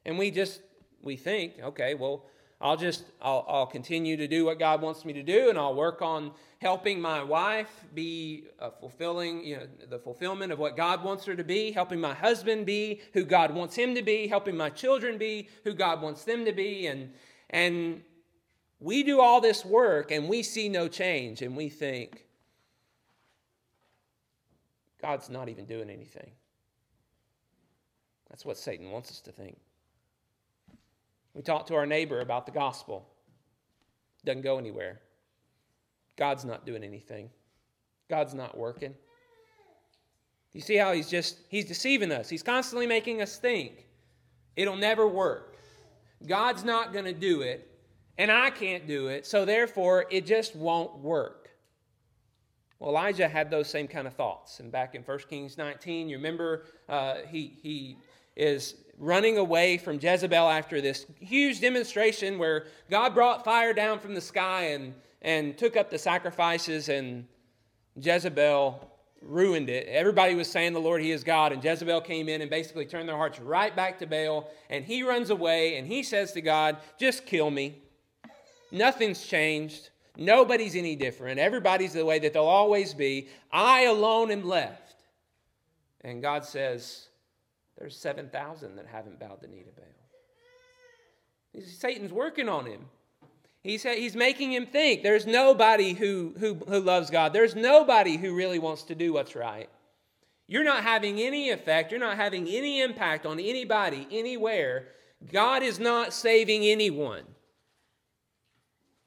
And 0.07 0.16
we 0.16 0.31
just, 0.31 0.61
we 1.03 1.16
think, 1.16 1.55
okay, 1.61 1.95
well, 1.95 2.25
I'll 2.61 2.77
just, 2.77 3.05
I'll, 3.21 3.45
I'll 3.49 3.66
continue 3.66 4.16
to 4.16 4.29
do 4.29 4.47
what 4.47 4.59
God 4.59 4.81
wants 4.81 5.05
me 5.05 5.12
to 5.12 5.23
do, 5.23 5.51
and 5.51 5.59
I'll 5.59 5.75
work 5.75 6.01
on 6.01 6.31
helping 6.62 7.01
my 7.01 7.23
wife 7.23 7.85
be 7.92 8.45
uh, 8.61 8.71
fulfilling, 8.71 9.45
you 9.45 9.57
know, 9.57 9.66
the 9.90 9.99
fulfillment 9.99 10.53
of 10.53 10.61
what 10.61 10.77
God 10.77 11.05
wants 11.05 11.27
her 11.27 11.35
to 11.35 11.45
be, 11.45 11.73
helping 11.73 12.01
my 12.01 12.14
husband 12.14 12.64
be 12.64 13.03
who 13.12 13.25
God 13.25 13.53
wants 13.53 13.75
him 13.75 13.95
to 13.97 14.03
be, 14.03 14.29
helping 14.29 14.57
my 14.57 14.71
children 14.71 15.19
be 15.19 15.49
who 15.64 15.75
God 15.75 16.01
wants 16.01 16.25
them 16.25 16.47
to 16.47 16.53
be, 16.53 16.87
and 16.87 17.12
and 17.51 18.03
we 18.79 19.03
do 19.03 19.21
all 19.21 19.40
this 19.40 19.64
work 19.64 20.11
and 20.11 20.29
we 20.29 20.42
see 20.42 20.69
no 20.69 20.88
change, 20.88 21.42
and 21.42 21.57
we 21.57 21.69
think 21.69 22.25
God's 25.03 25.29
not 25.29 25.49
even 25.49 25.66
doing 25.66 25.90
anything. 25.90 26.31
That's 28.31 28.45
what 28.45 28.57
Satan 28.57 28.90
wants 28.90 29.11
us 29.11 29.21
to 29.21 29.33
think. 29.33 29.59
We 31.37 31.42
talk 31.42 31.66
to 31.66 31.75
our 31.75 31.85
neighbor 31.85 32.20
about 32.20 32.46
the 32.46 32.53
gospel. 32.53 33.07
Doesn't 34.25 34.40
go 34.40 34.57
anywhere. 34.57 35.01
God's 36.16 36.46
not 36.46 36.64
doing 36.64 36.83
anything. 36.83 37.29
God's 38.09 38.33
not 38.33 38.57
working. 38.57 38.94
You 40.55 40.62
see 40.62 40.77
how 40.77 40.94
he's 40.94 41.11
just 41.11 41.37
he's 41.51 41.66
deceiving 41.66 42.11
us. 42.11 42.31
He's 42.31 42.42
constantly 42.42 42.87
making 42.87 43.20
us 43.20 43.37
think 43.37 43.87
it'll 44.57 44.77
never 44.77 45.07
work. 45.07 45.59
God's 46.27 46.64
not 46.64 46.94
going 46.94 47.05
to 47.05 47.12
do 47.12 47.42
it, 47.42 47.70
and 48.16 48.33
I 48.33 48.49
can't 48.49 48.87
do 48.87 49.09
it, 49.09 49.27
so 49.27 49.44
therefore 49.44 50.07
it 50.11 50.25
just 50.25 50.57
won't 50.57 50.99
work. 51.01 51.51
Well, 52.79 52.90
Elijah 52.90 53.29
had 53.29 53.51
those 53.51 53.68
same 53.68 53.88
kind 53.88 54.07
of 54.07 54.14
thoughts. 54.14 54.61
And 54.61 54.72
back 54.72 54.94
in 54.94 55.03
1 55.03 55.18
Kings 55.29 55.59
19, 55.59 56.09
you 56.09 56.16
remember 56.16 56.64
uh, 56.88 57.16
he, 57.29 57.59
he 57.62 57.99
is 58.37 58.75
running 58.99 59.38
away 59.38 59.79
from 59.79 59.99
Jezebel 60.01 60.49
after 60.49 60.81
this 60.81 61.07
huge 61.20 61.61
demonstration 61.61 62.38
where 62.38 62.66
God 62.90 63.14
brought 63.14 63.44
fire 63.44 63.72
down 63.72 63.99
from 63.99 64.14
the 64.14 64.20
sky 64.20 64.68
and, 64.68 64.94
and 65.22 65.57
took 65.59 65.77
up 65.77 65.90
the 65.90 65.99
sacrifices, 65.99 66.88
and 66.88 67.27
Jezebel 68.01 68.90
ruined 69.22 69.68
it. 69.68 69.87
Everybody 69.88 70.35
was 70.35 70.51
saying 70.51 70.72
the 70.72 70.81
Lord, 70.81 71.03
He 71.03 71.11
is 71.11 71.25
God, 71.25 71.53
and 71.53 71.62
Jezebel 71.62 72.01
came 72.03 72.29
in 72.29 72.40
and 72.40 72.51
basically 72.51 72.87
turned 72.87 73.09
their 73.09 73.16
hearts 73.16 73.40
right 73.40 73.75
back 73.75 73.99
to 73.99 74.07
Baal, 74.07 74.49
and 74.70 74.85
he 74.85 75.03
runs 75.03 75.31
away 75.31 75.77
and 75.77 75.87
he 75.87 76.03
says 76.03 76.33
to 76.33 76.40
God, 76.40 76.77
Just 76.99 77.27
kill 77.27 77.51
me. 77.51 77.83
Nothing's 78.72 79.25
changed. 79.25 79.90
Nobody's 80.16 80.75
any 80.75 80.96
different. 80.96 81.38
Everybody's 81.38 81.92
the 81.92 82.05
way 82.05 82.18
that 82.18 82.33
they'll 82.33 82.44
always 82.44 82.94
be. 82.94 83.29
I 83.53 83.83
alone 83.83 84.31
am 84.31 84.44
left. 84.44 84.94
And 86.01 86.22
God 86.22 86.44
says, 86.44 87.09
there's 87.78 87.96
7,000 87.96 88.76
that 88.76 88.86
haven't 88.86 89.20
bowed 89.20 89.40
the 89.40 89.48
knee 89.48 89.62
to 89.62 89.70
Baal. 89.70 89.84
Satan's 91.64 92.12
working 92.12 92.48
on 92.48 92.66
him. 92.66 92.86
He's, 93.62 93.82
he's 93.82 94.14
making 94.14 94.52
him 94.52 94.66
think 94.66 95.02
there's 95.02 95.26
nobody 95.26 95.92
who, 95.92 96.34
who, 96.38 96.54
who 96.54 96.80
loves 96.80 97.10
God. 97.10 97.32
There's 97.32 97.56
nobody 97.56 98.16
who 98.16 98.34
really 98.34 98.58
wants 98.58 98.84
to 98.84 98.94
do 98.94 99.12
what's 99.12 99.34
right. 99.34 99.68
You're 100.46 100.64
not 100.64 100.84
having 100.84 101.18
any 101.20 101.50
effect. 101.50 101.90
You're 101.90 102.00
not 102.00 102.16
having 102.16 102.46
any 102.46 102.80
impact 102.80 103.26
on 103.26 103.40
anybody, 103.40 104.06
anywhere. 104.10 104.88
God 105.32 105.62
is 105.62 105.80
not 105.80 106.12
saving 106.12 106.64
anyone. 106.64 107.24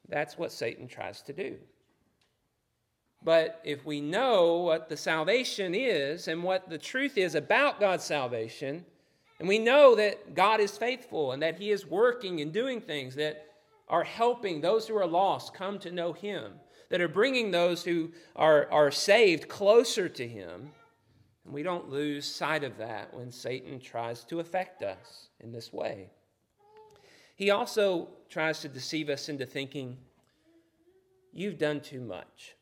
That's 0.08 0.36
what 0.36 0.52
Satan 0.52 0.86
tries 0.88 1.22
to 1.22 1.32
do. 1.32 1.56
But 3.22 3.60
if 3.64 3.84
we 3.84 4.00
know 4.00 4.58
what 4.58 4.88
the 4.88 4.96
salvation 4.96 5.74
is 5.74 6.28
and 6.28 6.42
what 6.42 6.68
the 6.70 6.78
truth 6.78 7.18
is 7.18 7.34
about 7.34 7.78
God's 7.78 8.04
salvation, 8.04 8.84
and 9.38 9.48
we 9.48 9.58
know 9.58 9.94
that 9.96 10.34
God 10.34 10.60
is 10.60 10.78
faithful 10.78 11.32
and 11.32 11.42
that 11.42 11.58
He 11.58 11.70
is 11.70 11.86
working 11.86 12.40
and 12.40 12.52
doing 12.52 12.80
things 12.80 13.14
that 13.16 13.46
are 13.88 14.04
helping 14.04 14.60
those 14.60 14.86
who 14.86 14.96
are 14.96 15.06
lost 15.06 15.52
come 15.52 15.78
to 15.80 15.90
know 15.90 16.12
Him, 16.12 16.52
that 16.88 17.00
are 17.00 17.08
bringing 17.08 17.50
those 17.50 17.84
who 17.84 18.10
are, 18.36 18.70
are 18.70 18.90
saved 18.90 19.48
closer 19.48 20.08
to 20.08 20.26
Him, 20.26 20.70
and 21.44 21.52
we 21.52 21.62
don't 21.62 21.90
lose 21.90 22.24
sight 22.24 22.64
of 22.64 22.78
that 22.78 23.12
when 23.12 23.30
Satan 23.30 23.80
tries 23.80 24.24
to 24.24 24.40
affect 24.40 24.82
us 24.82 25.28
in 25.40 25.52
this 25.52 25.72
way. 25.72 26.10
He 27.34 27.50
also 27.50 28.08
tries 28.28 28.60
to 28.60 28.68
deceive 28.68 29.08
us 29.08 29.28
into 29.28 29.46
thinking, 29.46 29.96
you've 31.32 31.58
done 31.58 31.80
too 31.80 32.00
much. 32.00 32.54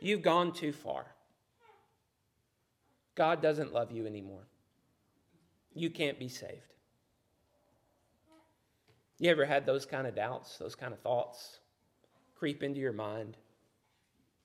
You've 0.00 0.22
gone 0.22 0.52
too 0.52 0.72
far. 0.72 1.06
God 3.14 3.42
doesn't 3.42 3.72
love 3.72 3.90
you 3.90 4.06
anymore. 4.06 4.46
You 5.74 5.90
can't 5.90 6.18
be 6.18 6.28
saved. 6.28 6.74
You 9.18 9.30
ever 9.30 9.44
had 9.44 9.66
those 9.66 9.84
kind 9.84 10.06
of 10.06 10.14
doubts, 10.14 10.56
those 10.58 10.76
kind 10.76 10.92
of 10.92 11.00
thoughts 11.00 11.58
creep 12.36 12.62
into 12.62 12.80
your 12.80 12.92
mind? 12.92 13.36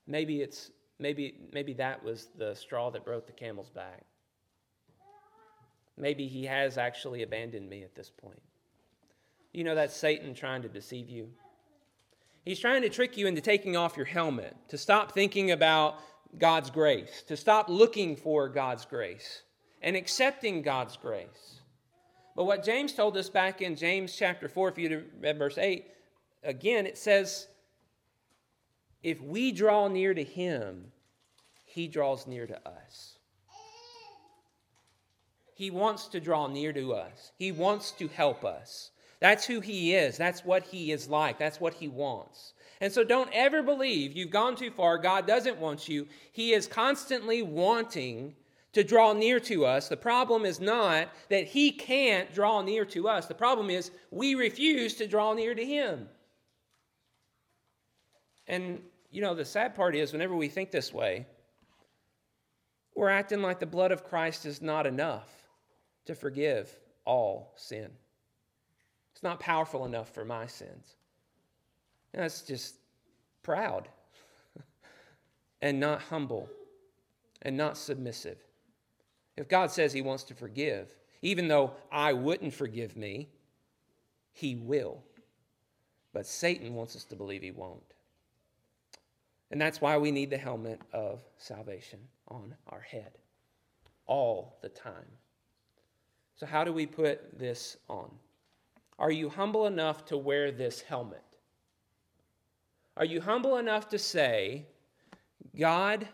Maybe 0.08 0.42
it's 0.42 0.72
maybe 1.00 1.36
maybe 1.54 1.74
that 1.74 2.04
was 2.04 2.30
the 2.36 2.56
straw 2.56 2.90
that 2.90 3.06
broke 3.06 3.28
the 3.28 3.34
camel's 3.34 3.70
back. 3.70 4.04
Maybe 5.96 6.28
he 6.28 6.46
has 6.46 6.80
actually 6.80 7.22
abandoned 7.22 7.70
me 7.70 7.84
at 7.84 7.94
this 7.94 8.10
point. 8.10 8.42
You 9.54 9.64
know 9.64 9.76
that's 9.76 9.96
Satan 9.96 10.34
trying 10.34 10.64
to 10.64 10.70
deceive 10.70 11.10
you. 11.10 11.30
He's 12.44 12.60
trying 12.60 12.82
to 12.82 12.90
trick 12.90 13.18
you 13.18 13.28
into 13.28 13.42
taking 13.42 13.78
off 13.78 13.96
your 13.96 14.06
helmet, 14.06 14.56
to 14.70 14.78
stop 14.78 15.14
thinking 15.14 15.52
about 15.52 15.96
God's 16.38 16.70
grace, 16.70 17.24
to 17.28 17.38
stop 17.38 17.70
looking 17.70 18.16
for 18.16 18.50
God's 18.50 18.86
grace 18.86 19.44
and 19.82 19.96
accepting 19.96 20.62
God's 20.62 20.98
grace. 20.98 21.60
But 22.36 22.46
what 22.46 22.64
James 22.64 22.94
told 22.94 23.16
us 23.16 23.30
back 23.30 23.62
in 23.62 23.76
James 23.76 24.16
chapter 24.16 24.48
4, 24.50 24.70
if 24.70 24.78
you 24.78 25.04
read 25.22 25.38
verse 25.38 25.58
8, 25.58 25.86
again, 26.44 26.86
it 26.86 26.98
says, 26.98 27.48
if 29.04 29.22
we 29.22 29.52
draw 29.52 29.88
near 29.88 30.14
to 30.14 30.24
him, 30.24 30.92
he 31.66 31.88
draws 31.88 32.26
near 32.26 32.48
to 32.48 32.68
us. 32.68 33.18
He 35.56 35.70
wants 35.70 36.08
to 36.08 36.20
draw 36.20 36.48
near 36.48 36.74
to 36.74 36.94
us, 36.94 37.32
he 37.38 37.52
wants 37.52 37.92
to 37.92 38.08
help 38.08 38.44
us. 38.44 38.90
That's 39.24 39.46
who 39.46 39.62
he 39.62 39.96
is. 39.96 40.18
That's 40.18 40.44
what 40.44 40.64
he 40.64 40.92
is 40.92 41.08
like. 41.08 41.40
That's 41.40 41.62
what 41.62 41.74
he 41.74 41.88
wants. 41.88 42.56
And 42.82 42.92
so 42.92 43.06
don't 43.06 43.30
ever 43.32 43.64
believe 43.64 44.18
you've 44.18 44.30
gone 44.30 44.58
too 44.58 44.70
far. 44.70 44.98
God 44.98 45.26
doesn't 45.26 45.60
want 45.60 45.88
you. 45.88 46.10
He 46.34 46.52
is 46.52 46.68
constantly 46.68 47.42
wanting 47.42 48.36
to 48.74 48.84
draw 48.84 49.14
near 49.14 49.40
to 49.40 49.66
us. 49.66 49.88
The 49.88 49.96
problem 49.96 50.44
is 50.44 50.60
not 50.60 51.08
that 51.30 51.48
he 51.48 51.72
can't 51.72 52.34
draw 52.34 52.62
near 52.62 52.84
to 52.84 53.08
us, 53.08 53.28
the 53.28 53.34
problem 53.34 53.70
is 53.70 53.92
we 54.12 54.36
refuse 54.36 54.96
to 54.96 55.08
draw 55.08 55.34
near 55.34 55.56
to 55.56 55.66
him. 55.66 56.10
And, 58.46 58.82
you 59.10 59.22
know, 59.22 59.36
the 59.36 59.46
sad 59.46 59.74
part 59.74 59.96
is 59.96 60.12
whenever 60.12 60.36
we 60.36 60.50
think 60.50 60.70
this 60.70 60.92
way, 60.92 61.26
we're 62.94 63.08
acting 63.08 63.42
like 63.42 63.62
the 63.62 63.66
blood 63.66 63.94
of 63.94 64.04
Christ 64.04 64.46
is 64.46 64.62
not 64.62 64.86
enough 64.86 65.30
to 66.08 66.14
forgive 66.14 66.78
all 67.06 67.54
sin. 67.56 67.90
Not 69.24 69.40
powerful 69.40 69.86
enough 69.86 70.14
for 70.14 70.26
my 70.26 70.46
sins. 70.46 70.96
That's 72.14 72.42
just 72.42 72.76
proud 73.42 73.88
and 75.62 75.80
not 75.80 76.02
humble 76.02 76.50
and 77.42 77.58
not 77.58 77.78
submissive. 77.78 78.38
If 79.38 79.48
God 79.48 79.72
says 79.72 79.94
He 79.94 80.02
wants 80.02 80.24
to 80.26 80.36
forgive, 80.36 80.90
even 81.22 81.48
though 81.48 81.72
I 81.92 82.14
wouldn't 82.14 82.54
forgive 82.54 82.98
me, 82.98 83.30
He 84.34 84.56
will. 84.56 85.02
But 86.12 86.28
Satan 86.28 86.76
wants 86.76 86.96
us 86.96 87.06
to 87.06 87.16
believe 87.16 87.42
He 87.42 87.52
won't. 87.52 87.82
And 89.52 89.62
that's 89.62 89.80
why 89.80 89.98
we 89.98 90.12
need 90.12 90.30
the 90.30 90.38
helmet 90.38 90.82
of 90.92 91.22
salvation 91.38 92.00
on 92.28 92.56
our 92.70 92.82
head 92.82 93.12
all 94.06 94.58
the 94.62 94.70
time. 94.70 95.06
So, 96.36 96.46
how 96.46 96.64
do 96.64 96.74
we 96.74 96.86
put 96.86 97.38
this 97.38 97.78
on? 97.88 98.12
Are 99.00 99.12
you 99.12 99.30
humble 99.30 99.66
enough 99.66 100.06
to 100.06 100.18
wear 100.18 100.52
this 100.52 100.82
helmet? 100.82 101.24
Are 102.96 103.06
you 103.06 103.22
humble 103.22 103.58
enough 103.58 103.90
to 103.90 103.98
say, 103.98 104.66
God, 105.58 106.08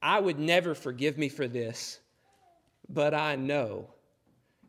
I 0.00 0.20
would 0.20 0.38
never 0.38 0.74
forgive 0.74 1.18
me 1.18 1.28
for 1.28 1.48
this, 1.48 1.98
but 2.88 3.14
I 3.14 3.36
know 3.36 3.88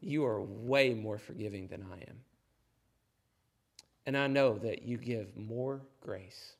you 0.01 0.25
are 0.25 0.41
way 0.41 0.93
more 0.93 1.17
forgiving 1.17 1.67
than 1.67 1.85
I 1.91 1.97
am. 1.97 2.19
And 4.05 4.17
I 4.17 4.27
know 4.27 4.57
that 4.59 4.81
you 4.81 4.97
give 4.97 5.37
more 5.37 5.81
grace. 6.01 6.53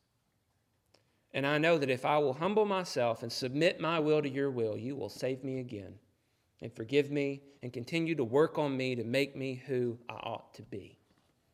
And 1.32 1.46
I 1.46 1.58
know 1.58 1.78
that 1.78 1.90
if 1.90 2.04
I 2.04 2.18
will 2.18 2.32
humble 2.32 2.64
myself 2.64 3.22
and 3.22 3.32
submit 3.32 3.80
my 3.80 3.98
will 3.98 4.22
to 4.22 4.28
your 4.28 4.50
will, 4.50 4.76
you 4.76 4.94
will 4.94 5.08
save 5.08 5.42
me 5.42 5.58
again 5.58 5.94
and 6.62 6.74
forgive 6.74 7.10
me 7.10 7.42
and 7.62 7.72
continue 7.72 8.14
to 8.14 8.24
work 8.24 8.58
on 8.58 8.76
me 8.76 8.94
to 8.94 9.04
make 9.04 9.36
me 9.36 9.62
who 9.66 9.98
I 10.08 10.14
ought 10.14 10.54
to 10.54 10.62
be. 10.62 10.98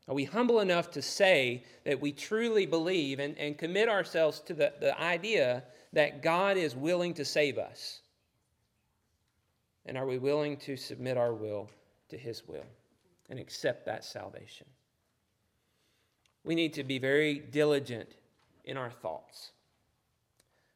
Are 0.08 0.14
we 0.14 0.24
humble 0.24 0.60
enough 0.60 0.90
to 0.92 1.02
say 1.02 1.64
that 1.84 2.00
we 2.00 2.12
truly 2.12 2.66
believe 2.66 3.18
and, 3.18 3.36
and 3.38 3.58
commit 3.58 3.88
ourselves 3.88 4.40
to 4.40 4.54
the, 4.54 4.72
the 4.80 5.00
idea 5.00 5.64
that 5.92 6.22
God 6.22 6.56
is 6.56 6.76
willing 6.76 7.14
to 7.14 7.24
save 7.24 7.58
us? 7.58 8.00
And 9.84 9.96
are 9.96 10.06
we 10.06 10.18
willing 10.18 10.56
to 10.58 10.76
submit 10.76 11.16
our 11.16 11.34
will 11.34 11.70
to 12.08 12.16
His 12.16 12.46
will 12.46 12.66
and 13.30 13.38
accept 13.38 13.86
that 13.86 14.04
salvation? 14.04 14.66
We 16.44 16.54
need 16.54 16.74
to 16.74 16.84
be 16.84 16.98
very 16.98 17.38
diligent 17.38 18.08
in 18.64 18.76
our 18.76 18.90
thoughts. 18.90 19.50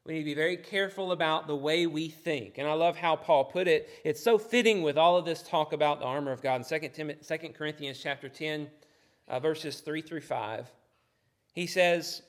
We 0.05 0.13
need 0.13 0.19
to 0.19 0.25
be 0.25 0.33
very 0.33 0.57
careful 0.57 1.11
about 1.11 1.45
the 1.45 1.55
way 1.55 1.85
we 1.85 2.09
think. 2.09 2.57
And 2.57 2.67
I 2.67 2.73
love 2.73 2.97
how 2.97 3.15
Paul 3.15 3.45
put 3.45 3.67
it. 3.67 3.87
It's 4.03 4.23
so 4.23 4.37
fitting 4.39 4.81
with 4.81 4.97
all 4.97 5.15
of 5.15 5.25
this 5.25 5.43
talk 5.43 5.73
about 5.73 5.99
the 5.99 6.05
armor 6.05 6.31
of 6.31 6.41
God 6.41 6.55
in 6.55 6.79
2, 6.79 6.89
Tim- 6.89 7.17
2 7.23 7.37
Corinthians 7.49 7.99
chapter 8.01 8.27
10, 8.27 8.67
uh, 9.27 9.39
verses 9.39 9.79
3 9.81 10.01
through 10.01 10.21
5. 10.21 10.71
He 11.53 11.67
says, 11.67 12.23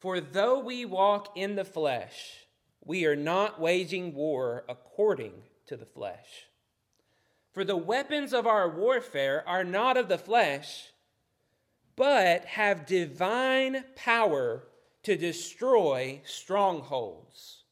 For 0.00 0.20
though 0.20 0.58
we 0.58 0.84
walk 0.84 1.36
in 1.36 1.54
the 1.54 1.64
flesh, 1.64 2.46
we 2.84 3.06
are 3.06 3.16
not 3.16 3.60
waging 3.60 4.12
war 4.12 4.64
according 4.68 5.34
to 5.66 5.76
the 5.76 5.86
flesh. 5.86 6.48
For 7.52 7.64
the 7.64 7.76
weapons 7.76 8.32
of 8.32 8.46
our 8.46 8.68
warfare 8.68 9.44
are 9.46 9.62
not 9.62 9.96
of 9.96 10.08
the 10.08 10.18
flesh, 10.18 10.88
but 11.94 12.44
have 12.46 12.86
divine 12.86 13.84
power 13.94 14.64
to 15.04 15.16
destroy 15.16 16.20
strongholds. 16.24 17.64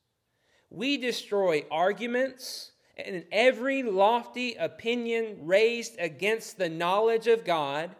We 0.70 0.96
destroy 0.96 1.64
arguments 1.70 2.72
and 2.96 3.24
every 3.32 3.82
lofty 3.82 4.54
opinion 4.54 5.38
raised 5.42 5.98
against 5.98 6.58
the 6.58 6.68
knowledge 6.68 7.26
of 7.26 7.44
God 7.44 7.90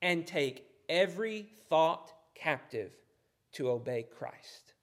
and 0.00 0.26
take 0.26 0.66
every 0.88 1.48
thought 1.68 2.12
captive 2.34 2.90
to 3.52 3.70
obey 3.70 4.04
Christ. 4.18 4.74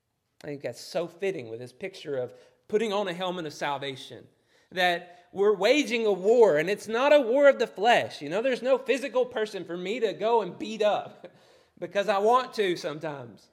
I 0.43 0.47
think 0.47 0.61
that's 0.61 0.81
so 0.81 1.07
fitting 1.07 1.49
with 1.49 1.59
this 1.59 1.73
picture 1.73 2.17
of 2.17 2.33
putting 2.67 2.93
on 2.93 3.07
a 3.07 3.13
helmet 3.13 3.45
of 3.45 3.53
salvation. 3.53 4.25
That 4.71 5.25
we're 5.33 5.55
waging 5.55 6.05
a 6.05 6.11
war, 6.11 6.57
and 6.57 6.69
it's 6.69 6.87
not 6.87 7.13
a 7.13 7.19
war 7.19 7.49
of 7.49 7.59
the 7.59 7.67
flesh. 7.67 8.21
You 8.21 8.29
know, 8.29 8.41
there's 8.41 8.61
no 8.61 8.77
physical 8.77 9.25
person 9.25 9.65
for 9.65 9.75
me 9.75 9.99
to 9.99 10.13
go 10.13 10.41
and 10.41 10.57
beat 10.57 10.81
up 10.81 11.27
because 11.79 12.07
I 12.07 12.19
want 12.19 12.53
to 12.53 12.75
sometimes. 12.75 13.49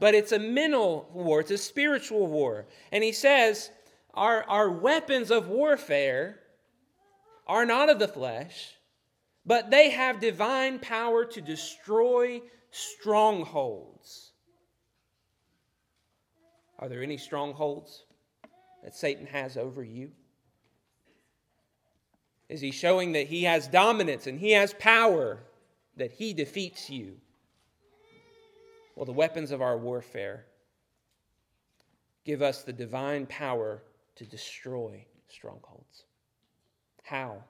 But 0.00 0.14
it's 0.14 0.32
a 0.32 0.38
mental 0.38 1.08
war, 1.12 1.40
it's 1.40 1.50
a 1.50 1.58
spiritual 1.58 2.26
war. 2.26 2.66
And 2.90 3.04
he 3.04 3.12
says, 3.12 3.70
our, 4.14 4.42
our 4.44 4.70
weapons 4.70 5.30
of 5.30 5.48
warfare 5.48 6.40
are 7.46 7.66
not 7.66 7.90
of 7.90 7.98
the 7.98 8.08
flesh, 8.08 8.74
but 9.44 9.70
they 9.70 9.90
have 9.90 10.18
divine 10.18 10.78
power 10.78 11.24
to 11.26 11.40
destroy 11.40 12.40
strongholds. 12.70 14.32
Are 16.78 16.88
there 16.88 17.02
any 17.02 17.18
strongholds 17.18 18.04
that 18.82 18.96
Satan 18.96 19.26
has 19.26 19.58
over 19.58 19.84
you? 19.84 20.12
Is 22.48 22.62
he 22.62 22.70
showing 22.70 23.12
that 23.12 23.26
he 23.26 23.44
has 23.44 23.68
dominance 23.68 24.26
and 24.26 24.40
he 24.40 24.52
has 24.52 24.72
power, 24.74 25.40
that 25.96 26.12
he 26.12 26.32
defeats 26.32 26.88
you? 26.88 27.18
Well, 29.00 29.06
the 29.06 29.12
weapons 29.12 29.50
of 29.50 29.62
our 29.62 29.78
warfare 29.78 30.44
give 32.26 32.42
us 32.42 32.64
the 32.64 32.72
divine 32.74 33.24
power 33.24 33.82
to 34.16 34.26
destroy 34.26 35.06
strongholds. 35.26 36.04
How? 37.02 37.42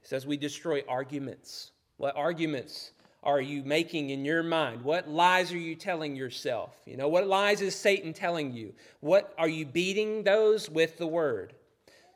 It 0.00 0.06
says 0.06 0.24
we 0.24 0.36
destroy 0.36 0.84
arguments. 0.88 1.72
What 1.96 2.14
arguments 2.14 2.92
are 3.24 3.40
you 3.40 3.64
making 3.64 4.10
in 4.10 4.24
your 4.24 4.44
mind? 4.44 4.82
What 4.82 5.08
lies 5.08 5.50
are 5.50 5.58
you 5.58 5.74
telling 5.74 6.14
yourself? 6.14 6.76
You 6.86 6.96
know, 6.96 7.08
what 7.08 7.26
lies 7.26 7.60
is 7.60 7.74
Satan 7.74 8.12
telling 8.12 8.52
you? 8.52 8.72
What 9.00 9.34
are 9.36 9.48
you 9.48 9.66
beating 9.66 10.22
those 10.22 10.70
with 10.70 10.96
the 10.96 11.08
word? 11.08 11.54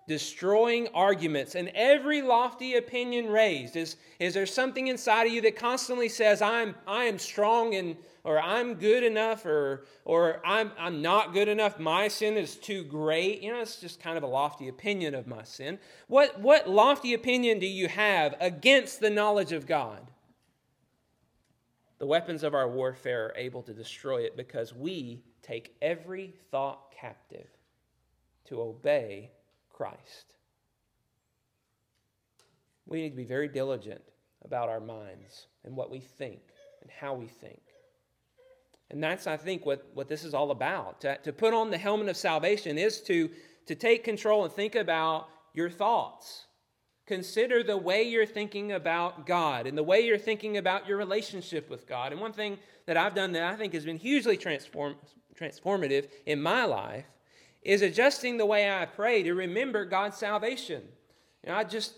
Destroying 0.09 0.89
arguments 0.95 1.55
and 1.55 1.71
every 1.75 2.23
lofty 2.23 2.75
opinion 2.75 3.29
raised. 3.29 3.77
Is, 3.77 3.97
is 4.19 4.35
there 4.35 4.47
something 4.47 4.89
inside 4.89 5.27
of 5.27 5.33
you 5.33 5.43
that 5.43 5.55
constantly 5.55 6.09
says, 6.09 6.43
I'm, 6.43 6.75
I 6.87 7.05
am 7.05 7.19
strong 7.19 7.75
and 7.75 7.97
or 8.25 8.39
I'm 8.39 8.75
good 8.75 9.05
enough 9.05 9.47
or 9.47 9.87
or 10.05 10.43
I'm 10.45 10.71
I'm 10.79 11.01
not 11.01 11.33
good 11.33 11.49
enough. 11.49 11.79
My 11.79 12.09
sin 12.09 12.37
is 12.37 12.57
too 12.57 12.85
great. 12.85 13.41
You 13.41 13.53
know, 13.53 13.61
it's 13.61 13.81
just 13.81 14.01
kind 14.01 14.19
of 14.19 14.23
a 14.23 14.27
lofty 14.27 14.69
opinion 14.69 15.15
of 15.15 15.27
my 15.27 15.43
sin. 15.45 15.79
What 16.09 16.39
what 16.39 16.69
lofty 16.69 17.15
opinion 17.15 17.59
do 17.59 17.67
you 17.67 17.89
have 17.89 18.35
against 18.39 19.01
the 19.01 19.09
knowledge 19.09 19.53
of 19.53 19.67
God? 19.67 20.11
The 21.99 22.07
weapons 22.07 22.43
of 22.43 22.55
our 22.55 22.69
warfare 22.69 23.27
are 23.27 23.35
able 23.37 23.63
to 23.63 23.73
destroy 23.73 24.19
it 24.19 24.37
because 24.37 24.75
we 24.75 25.23
take 25.43 25.75
every 25.81 26.35
thought 26.51 26.93
captive 26.93 27.49
to 28.45 28.61
obey 28.61 29.31
Christ. 29.79 30.35
We 32.87 33.01
need 33.01 33.11
to 33.11 33.17
be 33.17 33.25
very 33.25 33.47
diligent 33.47 34.03
about 34.45 34.69
our 34.69 34.81
minds 34.81 35.47
and 35.65 35.77
what 35.77 35.89
we 35.89 36.01
think 36.01 36.41
and 36.83 36.91
how 36.91 37.15
we 37.15 37.29
think. 37.29 37.61
And 38.91 39.01
that's, 39.01 39.29
I 39.29 39.37
think, 39.37 39.65
what, 39.65 39.87
what 39.95 40.09
this 40.09 40.25
is 40.25 40.35
all 40.35 40.51
about. 40.51 41.03
To, 41.03 41.17
to 41.19 41.33
put 41.33 41.55
on 41.55 41.71
the 41.71 41.79
helmet 41.79 42.09
of 42.09 42.17
salvation 42.17 42.77
is 42.77 43.01
to, 43.03 43.31
to 43.67 43.77
take 43.77 44.03
control 44.03 44.45
and 44.45 44.53
think 44.53 44.75
about 44.75 45.29
your 45.55 45.71
thoughts. 45.71 46.47
Consider 47.07 47.63
the 47.63 47.77
way 47.77 48.03
you're 48.03 48.27
thinking 48.27 48.73
about 48.73 49.27
God 49.27 49.69
and 49.69 49.79
the 49.79 49.83
way 49.85 50.01
you're 50.01 50.19
thinking 50.19 50.57
about 50.57 50.89
your 50.89 50.97
relationship 50.97 51.71
with 51.71 51.87
God. 51.87 52.11
And 52.11 52.21
one 52.21 52.33
thing 52.33 52.59
that 52.87 52.97
I've 52.97 53.15
done 53.15 53.31
that 53.33 53.45
I 53.45 53.55
think 53.55 53.75
has 53.75 53.85
been 53.85 53.97
hugely 53.97 54.37
transform, 54.37 54.97
transformative 55.39 56.09
in 56.27 56.43
my 56.43 56.65
life 56.65 57.05
is 57.69 57.83
adjusting 57.83 58.39
the 58.39 58.47
way 58.47 58.71
I 58.71 58.87
pray 58.87 59.23
to 59.23 59.35
remember 59.35 59.85
God's 59.85 60.17
salvation. 60.17 60.81
You 61.45 61.51
know, 61.51 61.59
I 61.59 61.65
just, 61.65 61.97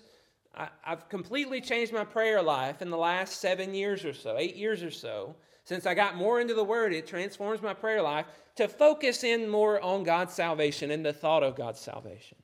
I, 0.53 0.69
I've 0.85 1.09
completely 1.09 1.61
changed 1.61 1.93
my 1.93 2.05
prayer 2.05 2.43
life 2.43 2.83
in 2.83 2.91
the 2.91 2.97
last 2.97 3.41
seven 3.41 3.73
years 3.73 4.05
or 4.05 4.13
so, 4.13 4.37
eight 4.37 4.57
years 4.57 4.83
or 4.83 4.91
so. 4.91 5.37
Since 5.63 5.87
I 5.87 5.95
got 5.95 6.17
more 6.17 6.41
into 6.41 6.55
the 6.55 6.65
Word, 6.65 6.93
it 6.93 7.07
transforms 7.07 7.63
my 7.63 7.73
prayer 7.73 8.03
life 8.03 8.27
to 8.57 8.67
focus 8.67 9.23
in 9.23 9.49
more 9.49 9.81
on 9.81 10.03
God's 10.03 10.35
salvation 10.35 10.91
and 10.91 11.07
the 11.07 11.13
thought 11.13 11.45
of 11.45 11.55
God's 11.55 11.79
salvation. 11.79 12.37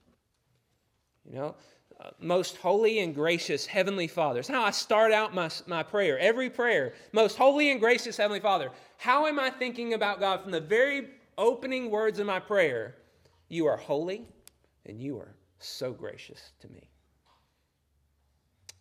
You 1.28 1.34
know, 1.34 1.56
uh, 2.00 2.10
most 2.20 2.58
holy 2.58 3.00
and 3.00 3.12
gracious 3.12 3.66
Heavenly 3.66 4.06
Father. 4.06 4.38
It's 4.38 4.48
how 4.48 4.62
I 4.62 4.70
start 4.70 5.10
out 5.10 5.34
my, 5.34 5.50
my 5.66 5.82
prayer, 5.82 6.16
every 6.20 6.48
prayer. 6.48 6.94
Most 7.10 7.36
holy 7.36 7.72
and 7.72 7.80
gracious 7.80 8.16
Heavenly 8.16 8.38
Father. 8.38 8.70
How 8.98 9.26
am 9.26 9.40
I 9.40 9.50
thinking 9.50 9.94
about 9.94 10.20
God 10.20 10.44
from 10.44 10.52
the 10.52 10.60
very 10.60 11.08
opening 11.36 11.90
words 11.90 12.20
of 12.20 12.26
my 12.28 12.38
prayer? 12.38 12.94
You 13.48 13.66
are 13.66 13.76
holy 13.76 14.26
and 14.84 15.00
you 15.00 15.18
are 15.18 15.34
so 15.58 15.92
gracious 15.92 16.52
to 16.60 16.68
me. 16.68 16.90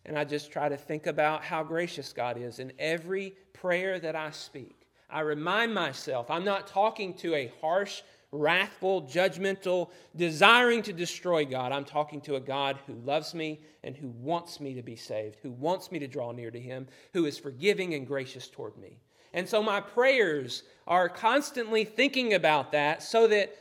And 0.05 0.17
I 0.17 0.23
just 0.23 0.51
try 0.51 0.69
to 0.69 0.77
think 0.77 1.07
about 1.07 1.43
how 1.43 1.63
gracious 1.63 2.13
God 2.13 2.37
is 2.37 2.59
in 2.59 2.71
every 2.77 3.33
prayer 3.53 3.99
that 3.99 4.15
I 4.15 4.31
speak. 4.31 4.87
I 5.09 5.21
remind 5.21 5.73
myself 5.73 6.29
I'm 6.29 6.45
not 6.45 6.67
talking 6.67 7.13
to 7.15 7.33
a 7.33 7.51
harsh, 7.61 8.01
wrathful, 8.31 9.03
judgmental, 9.03 9.89
desiring 10.15 10.83
to 10.83 10.93
destroy 10.93 11.45
God. 11.45 11.71
I'm 11.71 11.85
talking 11.85 12.21
to 12.21 12.35
a 12.35 12.39
God 12.39 12.77
who 12.85 12.93
loves 12.93 13.33
me 13.33 13.61
and 13.83 13.95
who 13.95 14.09
wants 14.09 14.59
me 14.59 14.73
to 14.75 14.83
be 14.83 14.95
saved, 14.95 15.37
who 15.41 15.51
wants 15.51 15.91
me 15.91 15.99
to 15.99 16.07
draw 16.07 16.31
near 16.31 16.51
to 16.51 16.59
Him, 16.59 16.87
who 17.13 17.25
is 17.25 17.37
forgiving 17.37 17.93
and 17.93 18.05
gracious 18.05 18.47
toward 18.47 18.77
me. 18.77 18.99
And 19.33 19.47
so 19.47 19.61
my 19.61 19.81
prayers 19.81 20.63
are 20.87 21.09
constantly 21.09 21.83
thinking 21.83 22.35
about 22.35 22.71
that 22.71 23.03
so 23.03 23.27
that 23.27 23.53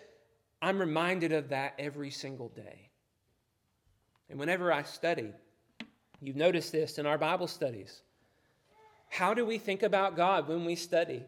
I'm 0.65 0.79
reminded 0.79 1.33
of 1.33 1.51
that 1.51 1.75
every 1.79 2.11
single 2.11 2.49
day. 2.49 2.89
And 4.31 4.39
whenever 4.39 4.73
I 4.73 4.83
study, 4.83 5.31
you've 6.23 6.37
noticed 6.37 6.73
this 6.73 6.97
in 6.97 7.05
our 7.05 7.19
Bible 7.19 7.49
studies. 7.49 8.01
How 9.11 9.35
do 9.35 9.45
we 9.45 9.59
think 9.59 9.83
about 9.83 10.17
God 10.17 10.49
when 10.49 10.65
we 10.65 10.75
study? 10.75 11.23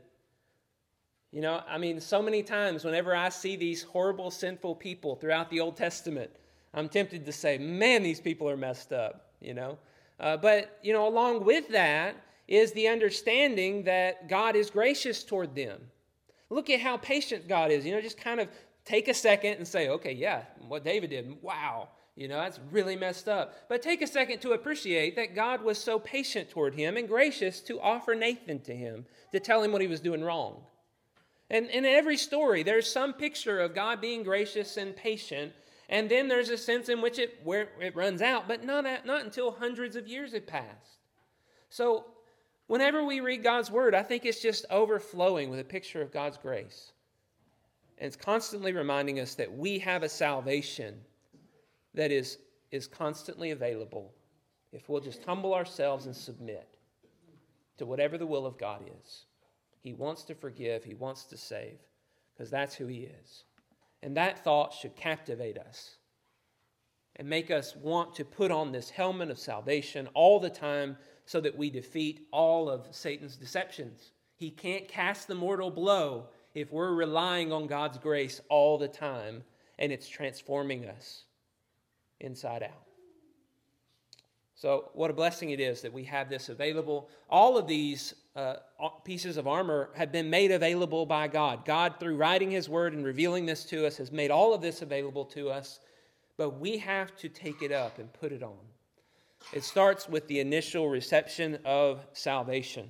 You 1.33 1.42
know, 1.42 1.62
I 1.68 1.77
mean, 1.77 2.01
so 2.01 2.22
many 2.22 2.42
times 2.42 2.83
whenever 2.83 3.14
I 3.14 3.29
see 3.29 3.57
these 3.57 3.83
horrible, 3.83 4.31
sinful 4.31 4.77
people 4.77 5.16
throughout 5.16 5.51
the 5.51 5.61
Old 5.61 5.77
Testament, 5.77 6.31
I'm 6.72 6.88
tempted 6.88 7.27
to 7.27 7.33
say, 7.33 7.59
man, 7.59 8.03
these 8.03 8.20
people 8.20 8.49
are 8.49 8.57
messed 8.57 8.94
up, 8.94 9.33
you 9.42 9.53
know. 9.53 9.77
Uh, 10.18 10.38
but, 10.38 10.79
you 10.83 10.94
know, 10.94 11.07
along 11.07 11.44
with 11.44 11.68
that 11.68 12.16
is 12.49 12.72
the 12.72 12.88
understanding 12.88 13.83
that 13.85 14.31
God 14.31 14.57
is 14.57 14.70
gracious 14.70 15.22
toward 15.22 15.55
them. 15.55 15.79
Look 16.49 16.70
at 16.70 16.81
how 16.81 16.96
patient 16.96 17.49
God 17.49 17.70
is. 17.70 17.85
You 17.85 17.92
know, 17.92 18.01
just 18.01 18.18
kind 18.18 18.40
of 18.40 18.49
take 18.87 19.09
a 19.09 19.14
second 19.14 19.55
and 19.55 19.68
say, 19.68 19.88
okay, 19.90 20.12
yeah, 20.12 20.42
what 20.68 20.85
David 20.85 21.11
did, 21.11 21.42
wow, 21.42 21.88
you 22.14 22.29
know, 22.29 22.38
that's 22.40 22.61
really 22.70 22.96
messed 22.96 23.29
up. 23.29 23.68
But 23.68 23.83
take 23.83 24.01
a 24.01 24.07
second 24.07 24.40
to 24.40 24.53
appreciate 24.53 25.16
that 25.16 25.35
God 25.35 25.62
was 25.62 25.77
so 25.77 25.99
patient 25.99 26.49
toward 26.49 26.75
him 26.75 26.96
and 26.96 27.07
gracious 27.07 27.61
to 27.62 27.81
offer 27.81 28.14
Nathan 28.14 28.61
to 28.61 28.75
him 28.75 29.05
to 29.33 29.40
tell 29.40 29.62
him 29.62 29.72
what 29.72 29.83
he 29.83 29.88
was 29.88 30.01
doing 30.01 30.25
wrong. 30.25 30.62
And 31.51 31.66
in 31.66 31.85
every 31.85 32.16
story, 32.16 32.62
there's 32.62 32.90
some 32.90 33.12
picture 33.12 33.61
of 33.61 33.75
God 33.75 34.01
being 34.01 34.22
gracious 34.22 34.79
and 34.79 34.96
patient, 34.96 35.53
and 35.88 36.09
then 36.09 36.27
there's 36.27 36.49
a 36.49 36.57
sense 36.57 36.88
in 36.88 37.03
which 37.03 37.18
it, 37.18 37.38
where 37.44 37.68
it 37.81 37.94
runs 37.94 38.22
out, 38.22 38.49
but 38.49 38.64
not, 38.64 38.87
at, 38.87 39.05
not 39.05 39.25
until 39.25 39.53
hundreds 39.53 39.94
of 39.94 40.09
years 40.09 40.33
have 40.33 40.46
passed. 40.46 40.99
So, 41.68 42.07
whenever 42.66 43.05
we 43.05 43.20
read 43.20 43.44
God's 43.44 43.70
word, 43.70 43.94
I 43.94 44.03
think 44.03 44.25
it's 44.25 44.40
just 44.40 44.64
overflowing 44.70 45.51
with 45.51 45.61
a 45.61 45.64
picture 45.64 46.03
of 46.03 46.12
God's 46.12 46.38
grace. 46.38 46.92
And 47.98 48.06
it's 48.06 48.16
constantly 48.16 48.72
reminding 48.72 49.20
us 49.20 49.35
that 49.35 49.56
we 49.56 49.78
have 49.78 50.02
a 50.02 50.09
salvation 50.09 51.00
that 51.94 52.12
is, 52.12 52.38
is 52.70 52.87
constantly 52.87 53.52
available 53.52 54.12
if 54.72 54.88
we'll 54.88 55.00
just 55.00 55.24
humble 55.24 55.54
ourselves 55.54 56.06
and 56.06 56.14
submit 56.14 56.76
to 57.78 57.87
whatever 57.87 58.18
the 58.18 58.26
will 58.26 58.46
of 58.46 58.59
God 58.59 58.82
is. 59.02 59.24
He 59.80 59.92
wants 59.92 60.24
to 60.24 60.35
forgive, 60.35 60.85
He 60.85 60.94
wants 60.94 61.24
to 61.24 61.37
save, 61.37 61.78
because 62.35 62.50
that's 62.50 62.74
who 62.74 62.87
He 62.87 63.09
is. 63.22 63.44
And 64.02 64.16
that 64.16 64.42
thought 64.44 64.74
should 64.74 64.96
captivate 64.96 65.59
us 65.59 65.96
and 67.16 67.28
make 67.28 67.50
us 67.50 67.74
want 67.76 68.14
to 68.14 68.24
put 68.24 68.50
on 68.50 68.72
this 68.72 68.90
helmet 68.90 69.30
of 69.30 69.38
salvation 69.38 70.09
all 70.12 70.38
the 70.38 70.50
time 70.50 70.96
so 71.24 71.40
that 71.40 71.56
we 71.56 71.70
defeat 71.70 72.26
all 72.30 72.68
of 72.68 72.87
Satan's 72.90 73.37
deceptions. 73.37 74.12
He 74.37 74.50
can't 74.50 74.87
cast 74.87 75.28
the 75.28 75.35
mortal 75.35 75.70
blow 75.70 76.28
if 76.56 76.72
we're 76.72 76.94
relying 76.94 77.52
on 77.52 77.66
God's 77.66 77.98
grace 77.98 78.40
all 78.48 78.78
the 78.78 78.88
time 78.88 79.44
and 79.78 79.92
it's 79.92 80.08
transforming 80.08 80.86
us 80.86 81.24
inside 82.20 82.62
out. 82.62 82.82
So, 84.54 84.88
what 84.94 85.10
a 85.10 85.12
blessing 85.12 85.50
it 85.50 85.60
is 85.60 85.82
that 85.82 85.92
we 85.92 86.02
have 86.04 86.30
this 86.30 86.48
available. 86.48 87.10
All 87.28 87.58
of 87.58 87.66
these 87.66 88.14
uh, 88.34 88.54
pieces 89.04 89.36
of 89.36 89.46
armor 89.46 89.90
have 89.94 90.10
been 90.10 90.30
made 90.30 90.50
available 90.50 91.04
by 91.04 91.28
God. 91.28 91.66
God, 91.66 91.96
through 92.00 92.16
writing 92.16 92.50
His 92.50 92.70
word 92.70 92.94
and 92.94 93.04
revealing 93.04 93.44
this 93.44 93.66
to 93.66 93.86
us, 93.86 93.98
has 93.98 94.10
made 94.10 94.30
all 94.30 94.54
of 94.54 94.62
this 94.62 94.80
available 94.80 95.26
to 95.26 95.50
us, 95.50 95.80
but 96.38 96.58
we 96.58 96.78
have 96.78 97.14
to 97.16 97.28
take 97.28 97.60
it 97.60 97.70
up 97.70 97.98
and 97.98 98.10
put 98.14 98.32
it 98.32 98.42
on. 98.42 98.56
It 99.52 99.62
starts 99.62 100.08
with 100.08 100.26
the 100.26 100.40
initial 100.40 100.88
reception 100.88 101.58
of 101.66 102.06
salvation. 102.14 102.88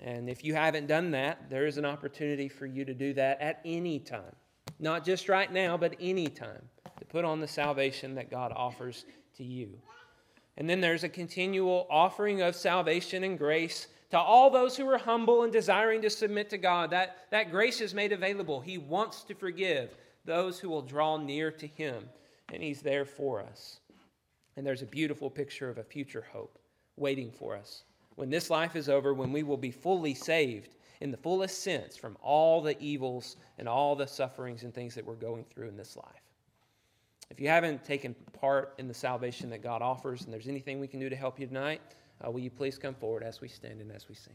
And 0.00 0.28
if 0.28 0.44
you 0.44 0.54
haven't 0.54 0.86
done 0.86 1.10
that, 1.12 1.50
there 1.50 1.66
is 1.66 1.76
an 1.76 1.84
opportunity 1.84 2.48
for 2.48 2.66
you 2.66 2.84
to 2.84 2.94
do 2.94 3.12
that 3.14 3.40
at 3.40 3.60
any 3.64 3.98
time. 3.98 4.34
Not 4.78 5.04
just 5.04 5.28
right 5.28 5.52
now, 5.52 5.76
but 5.76 5.96
any 6.00 6.28
time 6.28 6.62
to 6.98 7.04
put 7.04 7.24
on 7.24 7.40
the 7.40 7.48
salvation 7.48 8.14
that 8.14 8.30
God 8.30 8.52
offers 8.54 9.06
to 9.36 9.44
you. 9.44 9.70
And 10.56 10.68
then 10.68 10.80
there's 10.80 11.04
a 11.04 11.08
continual 11.08 11.86
offering 11.90 12.42
of 12.42 12.54
salvation 12.54 13.24
and 13.24 13.38
grace 13.38 13.88
to 14.10 14.18
all 14.18 14.50
those 14.50 14.76
who 14.76 14.88
are 14.88 14.98
humble 14.98 15.42
and 15.42 15.52
desiring 15.52 16.02
to 16.02 16.10
submit 16.10 16.48
to 16.50 16.58
God. 16.58 16.90
That, 16.90 17.26
that 17.30 17.50
grace 17.50 17.80
is 17.80 17.94
made 17.94 18.12
available. 18.12 18.60
He 18.60 18.78
wants 18.78 19.22
to 19.24 19.34
forgive 19.34 19.96
those 20.24 20.58
who 20.58 20.68
will 20.68 20.82
draw 20.82 21.16
near 21.16 21.50
to 21.52 21.66
Him, 21.66 22.08
and 22.52 22.62
He's 22.62 22.82
there 22.82 23.04
for 23.04 23.40
us. 23.40 23.80
And 24.56 24.66
there's 24.66 24.82
a 24.82 24.86
beautiful 24.86 25.30
picture 25.30 25.68
of 25.68 25.78
a 25.78 25.84
future 25.84 26.26
hope 26.32 26.58
waiting 26.96 27.30
for 27.30 27.56
us 27.56 27.84
when 28.18 28.30
this 28.30 28.50
life 28.50 28.74
is 28.74 28.88
over, 28.88 29.14
when 29.14 29.30
we 29.30 29.44
will 29.44 29.56
be 29.56 29.70
fully 29.70 30.12
saved 30.12 30.74
in 31.00 31.12
the 31.12 31.16
fullest 31.16 31.62
sense 31.62 31.96
from 31.96 32.16
all 32.20 32.60
the 32.60 32.76
evils 32.82 33.36
and 33.58 33.68
all 33.68 33.94
the 33.94 34.08
sufferings 34.08 34.64
and 34.64 34.74
things 34.74 34.92
that 34.96 35.06
we're 35.06 35.14
going 35.14 35.44
through 35.44 35.68
in 35.68 35.76
this 35.76 35.96
life. 35.96 36.24
If 37.30 37.38
you 37.38 37.46
haven't 37.46 37.84
taken 37.84 38.16
part 38.32 38.74
in 38.78 38.88
the 38.88 38.94
salvation 38.94 39.48
that 39.50 39.62
God 39.62 39.82
offers 39.82 40.24
and 40.24 40.32
there's 40.32 40.48
anything 40.48 40.80
we 40.80 40.88
can 40.88 40.98
do 40.98 41.08
to 41.08 41.14
help 41.14 41.38
you 41.38 41.46
tonight, 41.46 41.80
uh, 42.20 42.28
will 42.28 42.40
you 42.40 42.50
please 42.50 42.76
come 42.76 42.94
forward 42.94 43.22
as 43.22 43.40
we 43.40 43.46
stand 43.46 43.80
and 43.80 43.92
as 43.92 44.08
we 44.08 44.16
sing? 44.16 44.34